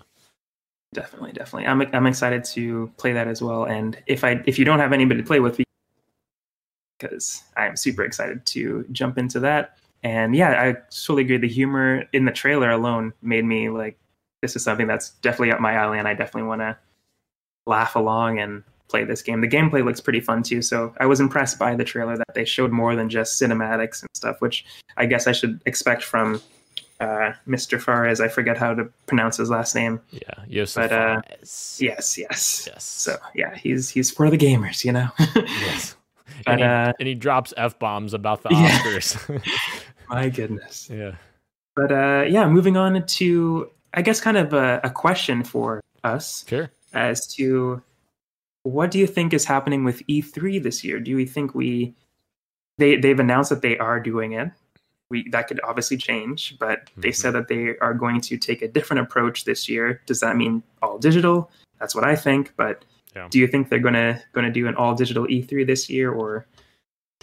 [0.94, 1.66] definitely definitely.
[1.66, 3.64] I'm i'm excited to play that as well.
[3.64, 5.60] And if i if you don't have anybody to play with
[6.98, 9.78] because i'm super excited to jump into that.
[10.02, 11.38] And yeah i totally agree.
[11.38, 13.98] The humor in the trailer alone made me like
[14.42, 16.76] this is something that's definitely up my alley, and I definitely want to
[17.66, 19.40] laugh along and play this game.
[19.40, 22.44] The gameplay looks pretty fun too, so I was impressed by the trailer that they
[22.44, 24.66] showed more than just cinematics and stuff, which
[24.96, 26.42] I guess I should expect from
[27.02, 27.80] uh, Mr.
[27.80, 28.20] Fares.
[28.20, 30.00] I forget how to pronounce his last name.
[30.10, 32.16] Yeah, yes, but uh, yes, yes,
[32.66, 32.84] yes.
[32.84, 35.08] So yeah, he's he's for the gamers, you know.
[35.36, 35.96] yes.
[36.44, 39.42] But, and, he, uh, and he drops f bombs about the Oscars.
[40.08, 40.88] My goodness.
[40.90, 41.12] Yeah.
[41.74, 46.44] But uh, yeah, moving on to I guess kind of a, a question for us.
[46.48, 46.70] Sure.
[46.92, 47.82] As to
[48.62, 51.00] what do you think is happening with E3 this year?
[51.00, 51.94] Do you think we
[52.78, 54.50] they they've announced that they are doing it?
[55.12, 57.02] We that could obviously change, but mm-hmm.
[57.02, 60.00] they said that they are going to take a different approach this year.
[60.06, 61.50] Does that mean all digital?
[61.78, 62.84] That's what I think, but
[63.14, 63.28] yeah.
[63.30, 66.46] do you think they're gonna gonna do an all digital E3 this year or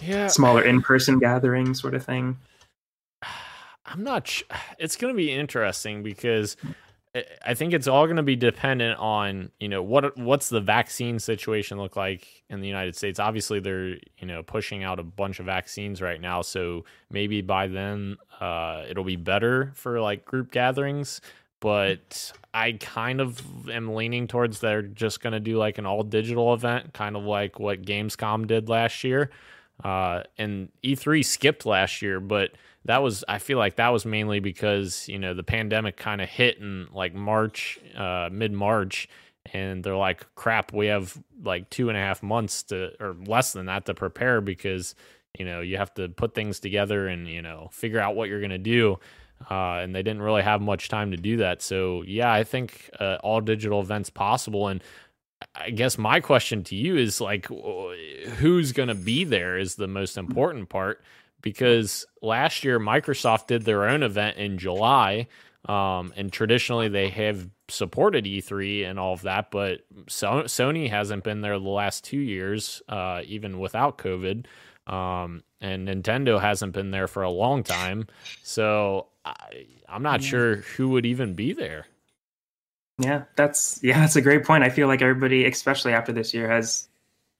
[0.00, 0.28] yeah.
[0.28, 2.38] smaller in person gathering sort of thing?
[3.86, 4.28] I'm not.
[4.28, 4.44] Sh-
[4.78, 6.56] it's going to be interesting because
[7.44, 11.18] I think it's all going to be dependent on you know what what's the vaccine
[11.18, 13.18] situation look like in the United States.
[13.18, 17.66] Obviously, they're you know pushing out a bunch of vaccines right now, so maybe by
[17.66, 21.20] then uh, it'll be better for like group gatherings.
[21.58, 26.04] But I kind of am leaning towards they're just going to do like an all
[26.04, 29.30] digital event, kind of like what Gamescom did last year.
[29.84, 32.52] Uh, and E3 skipped last year, but
[32.84, 36.28] that was I feel like that was mainly because you know the pandemic kind of
[36.28, 39.08] hit in like March, uh, mid March,
[39.52, 43.52] and they're like, crap, we have like two and a half months to or less
[43.52, 44.94] than that to prepare because
[45.38, 48.40] you know you have to put things together and you know figure out what you're
[48.40, 48.98] gonna do.
[49.50, 51.62] Uh, and they didn't really have much time to do that.
[51.62, 54.68] So yeah, I think uh, all digital events possible.
[54.68, 54.84] And
[55.54, 59.88] I guess my question to you is like, who's going to be there is the
[59.88, 61.02] most important part
[61.42, 65.28] because last year Microsoft did their own event in July.
[65.66, 71.22] Um, and traditionally they have supported E3 and all of that, but so- Sony hasn't
[71.22, 74.46] been there the last two years, uh, even without COVID.
[74.86, 78.06] Um, and Nintendo hasn't been there for a long time.
[78.42, 81.86] So I, I'm not sure who would even be there.
[82.98, 84.62] Yeah, that's yeah, that's a great point.
[84.62, 86.88] I feel like everybody, especially after this year, has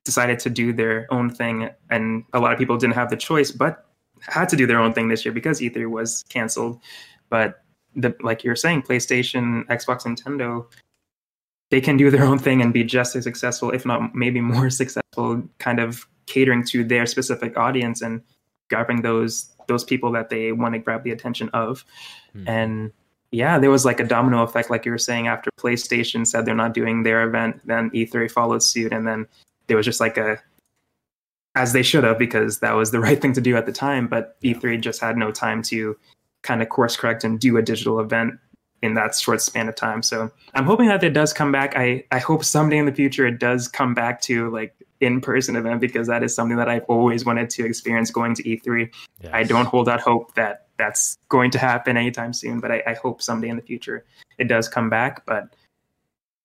[0.05, 3.51] decided to do their own thing, and a lot of people didn't have the choice,
[3.51, 3.90] but
[4.23, 6.81] had to do their own thing this year because E3 was canceled.
[7.29, 7.63] But
[7.95, 10.67] the like you're saying, PlayStation, Xbox, Nintendo,
[11.71, 14.71] they can do their own thing and be just as successful, if not maybe more
[14.83, 18.23] successful, kind of catering to their specific audience and
[18.69, 21.85] grabbing those those people that they want to grab the attention of.
[22.33, 22.49] Hmm.
[22.49, 22.93] And
[23.31, 26.55] yeah, there was like a domino effect, like you were saying, after PlayStation said they're
[26.55, 29.27] not doing their event, then E3 followed suit, and then
[29.69, 30.39] there was just like a
[31.55, 34.07] as they should have because that was the right thing to do at the time.
[34.07, 35.97] But E3 just had no time to
[36.43, 38.35] kind of course correct and do a digital event
[38.83, 40.03] in that short span of time.
[40.03, 41.77] So I'm hoping that it does come back.
[41.77, 45.57] I, I hope someday in the future it does come back to like in person
[45.57, 48.91] event because that is something that I've always wanted to experience going to E3.
[49.21, 49.33] Yes.
[49.35, 52.95] I don't hold out hope that that's going to happen anytime soon, but I, I
[52.95, 54.05] hope someday in the future
[54.39, 55.27] it does come back.
[55.27, 55.55] But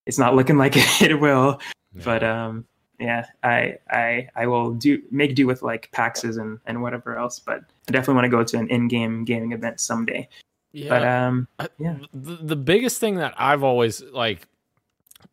[0.06, 1.60] it's not looking like it will.
[1.94, 2.02] Yeah.
[2.04, 2.66] But um,
[3.00, 7.40] yeah, I I I will do make do with like PAXs and and whatever else.
[7.40, 10.28] But I definitely want to go to an in-game gaming event someday.
[10.72, 10.90] yeah.
[10.90, 11.98] But um, yeah.
[12.14, 14.48] the, the biggest thing that I've always like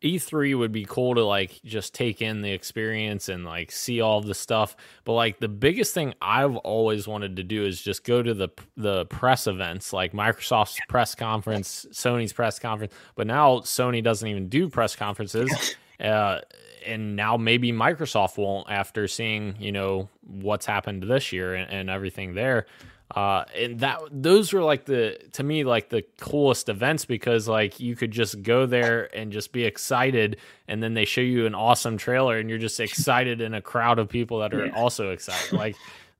[0.02, 4.20] E3 would be cool to like just take in the experience and like see all
[4.20, 4.76] the stuff.
[5.04, 8.48] But like the biggest thing I've always wanted to do is just go to the
[8.76, 12.92] the press events like Microsoft's press conference, Sony's press conference.
[13.14, 15.76] But now Sony doesn't even do press conferences.
[16.00, 16.40] Uh,
[16.86, 21.90] and now maybe Microsoft won't after seeing, you know, what's happened this year and, and
[21.90, 22.66] everything there
[23.14, 27.78] uh and that those were like the to me like the coolest events because like
[27.78, 31.54] you could just go there and just be excited and then they show you an
[31.54, 34.72] awesome trailer and you're just excited in a crowd of people that are Yeah.
[34.74, 35.76] also excited like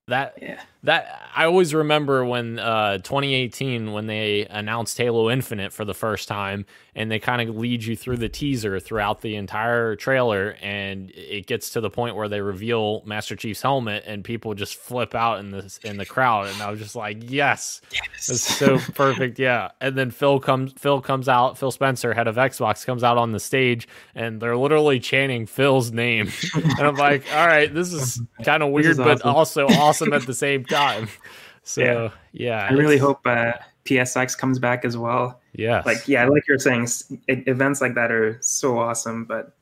[0.08, 0.60] that Yeah.
[0.82, 6.26] that I always remember when uh 2018 when they announced Halo Infinite for the first
[6.26, 11.10] time and they kind of lead you through the teaser throughout the entire trailer and
[11.14, 15.14] it gets to the point where they reveal Master Chief's helmet and people just flip
[15.14, 17.80] out in the in the crowd and I was just like yes.
[18.16, 19.70] It's so perfect yeah.
[19.80, 23.30] And then Phil comes Phil comes out Phil Spencer head of Xbox comes out on
[23.30, 23.86] the stage
[24.16, 26.28] and they're literally chanting Phil's name.
[26.54, 30.26] And I'm like all right this is kind of weird is but also awesome at
[30.26, 31.08] the same time
[31.62, 32.68] so yeah, Yeah.
[32.70, 33.52] I really hope uh,
[33.84, 35.40] PSX comes back as well.
[35.54, 36.88] Yeah, Like, yeah, like you're saying,
[37.28, 39.54] events like that are so awesome, but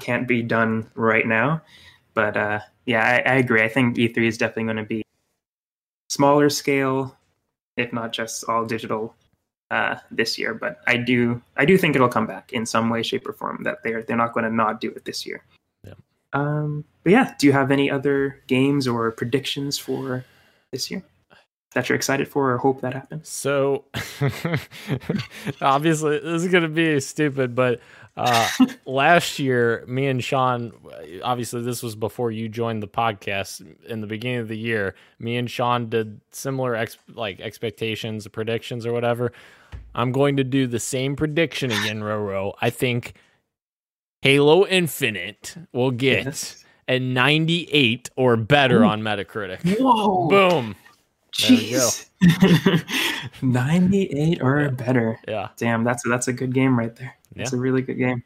[0.00, 1.62] can't be done right now.
[2.14, 3.62] But uh, yeah, I, I agree.
[3.62, 5.02] I think E3 is definitely going to be
[6.08, 7.16] smaller scale,
[7.76, 9.14] if not just all digital,
[9.70, 10.52] uh, this year.
[10.52, 13.62] But I do, I do think it'll come back in some way, shape, or form.
[13.62, 15.42] That they're they're not going to not do it this year.
[16.32, 16.84] Um.
[17.02, 20.24] But yeah, do you have any other games or predictions for
[20.70, 21.02] this year
[21.74, 23.28] that you're excited for or hope that happens?
[23.28, 23.84] So
[25.60, 27.80] obviously this is gonna be stupid, but
[28.16, 28.48] uh,
[28.86, 30.72] last year me and Sean,
[31.22, 34.94] obviously this was before you joined the podcast in the beginning of the year.
[35.18, 39.32] Me and Sean did similar ex- like expectations, predictions, or whatever.
[39.94, 42.52] I'm going to do the same prediction again, Roro.
[42.60, 43.14] I think
[44.22, 46.64] Halo Infinite will get Yes.
[46.88, 48.86] a 98 or better Ooh.
[48.88, 49.78] on Metacritic.
[49.80, 50.28] Whoa!
[50.28, 50.76] Boom.
[51.32, 52.08] Jeez.
[53.42, 55.18] 98 or better.
[55.26, 55.48] Yeah.
[55.56, 57.14] Damn, that's that's a good game right there.
[57.36, 57.58] It's Yeah.
[57.58, 58.22] a really good game.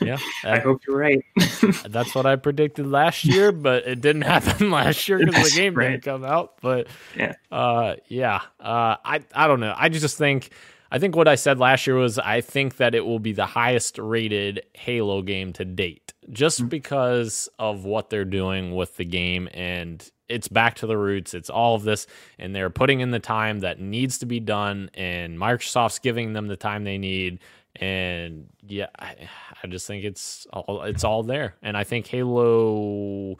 [0.00, 0.18] Yeah.
[0.44, 1.24] I hope you're right.
[1.88, 5.74] That's what I predicted last year, but it didn't happen last year because the game
[5.74, 5.92] right.
[5.92, 6.60] didn't come out.
[6.60, 7.32] But Yeah.
[7.50, 9.74] uh, yeah, uh, I I don't know.
[9.74, 10.50] I just think
[10.92, 13.46] I think what I said last year was I think that it will be the
[13.46, 16.68] highest rated Halo game to date, just Mm.
[16.68, 20.08] because of what they're doing with the game and.
[20.28, 21.34] It's back to the roots.
[21.34, 22.06] It's all of this,
[22.38, 26.46] and they're putting in the time that needs to be done, and Microsoft's giving them
[26.46, 27.38] the time they need
[27.76, 29.16] and yeah, I,
[29.62, 31.56] I just think it's all it's all there.
[31.62, 33.36] And I think Halo,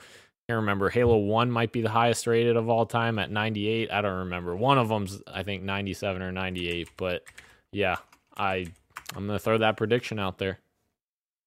[0.49, 3.91] can't remember Halo One might be the highest rated of all time at 98.
[3.91, 4.57] I don't remember.
[4.57, 6.89] One of them's I think 97 or 98.
[6.97, 7.25] But
[7.73, 7.97] yeah,
[8.37, 8.67] I
[9.15, 10.59] I'm gonna throw that prediction out there.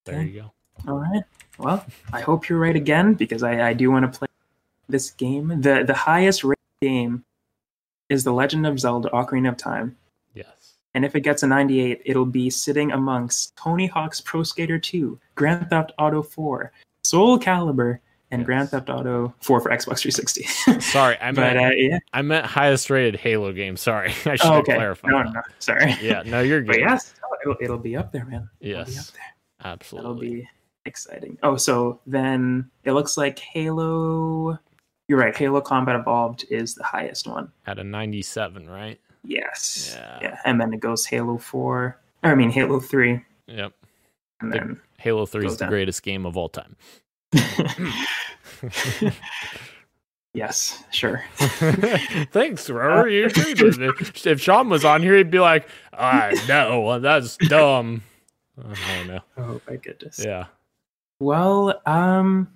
[0.06, 0.26] There Okay.
[0.30, 0.52] you go.
[0.92, 1.24] All right.
[1.58, 4.28] Well, I hope you're right again because I, I do want to play
[4.90, 5.62] this game.
[5.62, 7.24] The the highest rated game
[8.10, 9.96] is The Legend of Zelda Ocarina of Time.
[10.34, 10.74] Yes.
[10.94, 15.20] And if it gets a 98, it'll be sitting amongst Tony Hawk's Pro Skater 2,
[15.34, 16.72] Grand Theft Auto 4,
[17.04, 18.00] Soul Calibur,
[18.36, 18.46] and Yes.
[18.46, 20.44] Grand Theft Auto 4 for Xbox 360.
[20.82, 22.00] Sorry, I but meant uh, yeah.
[22.14, 23.78] I meant highest rated Halo game.
[23.78, 24.76] Sorry, I should Oh, okay.
[24.76, 25.12] clarified.
[25.12, 25.96] No, no, sorry.
[26.02, 26.68] Yeah, no, you're good.
[26.68, 28.50] But yes, it'll, it'll be up there, man.
[28.60, 29.12] It'll be up Yes,
[29.64, 30.10] absolutely.
[30.10, 30.50] It'll be
[30.86, 31.38] exciting.
[31.44, 34.60] Oh, so then it looks like Halo.
[35.08, 35.36] You're right.
[35.38, 37.52] Halo Combat Evolved is the highest one.
[37.68, 39.00] At a 97, right?
[39.24, 39.94] Yes.
[39.96, 40.18] Yeah.
[40.22, 40.38] Yeah.
[40.46, 41.76] And then it goes Halo 4.
[41.76, 43.22] Or, I mean, Halo 3.
[43.48, 43.74] Yep.
[44.42, 44.82] And The- then.
[44.98, 45.70] Halo 3 is the down.
[45.70, 46.76] greatest game of all time.
[50.34, 51.24] yes, sure.
[51.38, 53.18] Thanks, Rory.
[53.18, 53.60] You agreed.
[53.60, 58.04] If Sean was on here, he'd be like, I know, that's dumb.
[58.58, 59.20] I don't know.
[59.38, 60.24] Oh, my goodness.
[60.24, 60.46] Yeah.
[61.20, 62.50] Well, um,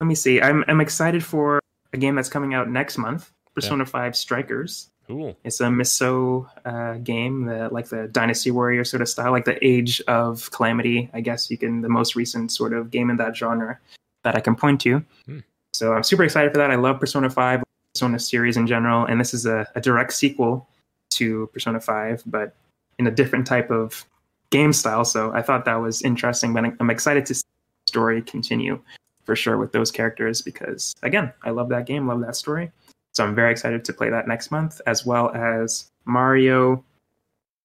[0.00, 0.40] let me see.
[0.40, 1.60] I'm, I'm excited for
[1.92, 4.90] a game that's coming out next month Persona 5 Strikers.
[5.06, 5.36] Cool.
[5.44, 9.64] It's a Musou uh, game, the, like the Dynasty Warrior sort of style, like the
[9.64, 11.08] Age of Calamity.
[11.14, 13.78] I guess you can the most recent sort of game in that genre
[14.24, 15.04] that I can point to.
[15.26, 15.38] Hmm.
[15.76, 16.70] So I'm super excited for that.
[16.70, 17.62] I love Persona 5,
[17.92, 20.66] Persona series in general, and this is a, a direct sequel
[21.10, 22.56] to Persona 5, but
[22.98, 24.06] in a different type of
[24.50, 25.04] game style.
[25.04, 27.42] So I thought that was interesting, but I'm excited to see
[27.86, 28.80] the story continue
[29.24, 32.70] for sure with those characters because again, I love that game, love that story.
[33.12, 36.84] So I'm very excited to play that next month, as well as Mario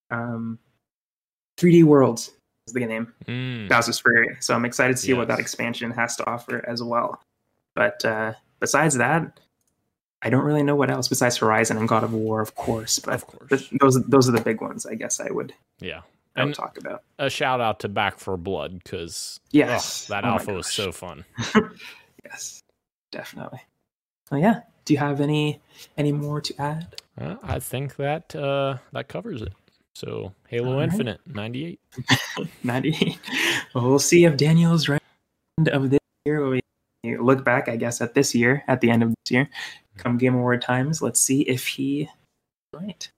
[0.10, 0.60] um,
[1.58, 2.32] 3D Worlds
[2.68, 3.14] is the name.
[3.26, 3.70] Mm.
[3.70, 4.36] Bowser's Fury.
[4.42, 7.22] So I'm excited to see what that expansion has to offer as well.
[7.76, 9.40] But uh, besides that,
[10.22, 13.00] I don't really know what else besides Horizon and God of War, of course.
[13.00, 13.50] But Of course.
[13.50, 15.20] th- those those are the big ones, I guess.
[15.20, 16.02] I would Yeah.
[16.36, 17.04] I would And talk about.
[17.20, 20.08] a shout out to Back 4 Blood because Yes.
[20.08, 21.26] that Oh alpha was so fun.
[22.24, 22.62] Yes,
[23.12, 23.60] definitely.
[24.30, 24.62] Well, yeah.
[24.86, 25.60] Do you have any
[25.98, 26.96] any more to add?
[27.20, 29.54] Uh, I think that uh, that covers it.
[29.96, 30.84] So Halo All right.
[30.84, 31.80] Infinite ninety eight.
[32.64, 33.20] 98.
[33.76, 35.02] Well, we'll see if Daniel's right
[35.58, 36.48] end of this year.
[36.48, 36.61] When
[37.04, 40.02] we look back, I guess, at this year, at the end of this year, mm-hmm.
[40.02, 41.02] come Game Award times.
[41.02, 42.10] Let's see if he
[42.74, 43.10] right.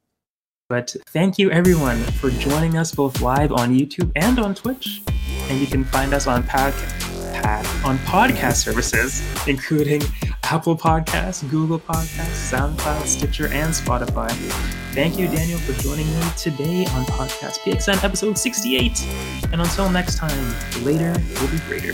[0.70, 5.04] But thank you everyone for joining us both live on YouTube and on Twitch.
[5.50, 6.74] And you can find us on pad,
[7.34, 10.02] pad on podcast services, including
[10.44, 14.32] Apple Podcasts, Google Podcasts, SoundCloud, Stitcher, and Spotify.
[14.94, 19.06] Thank you, Daniel, for joining me today on Podcast PXN episode 68.
[19.52, 21.94] And until next time, later will be greater.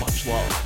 [0.00, 0.65] Much love.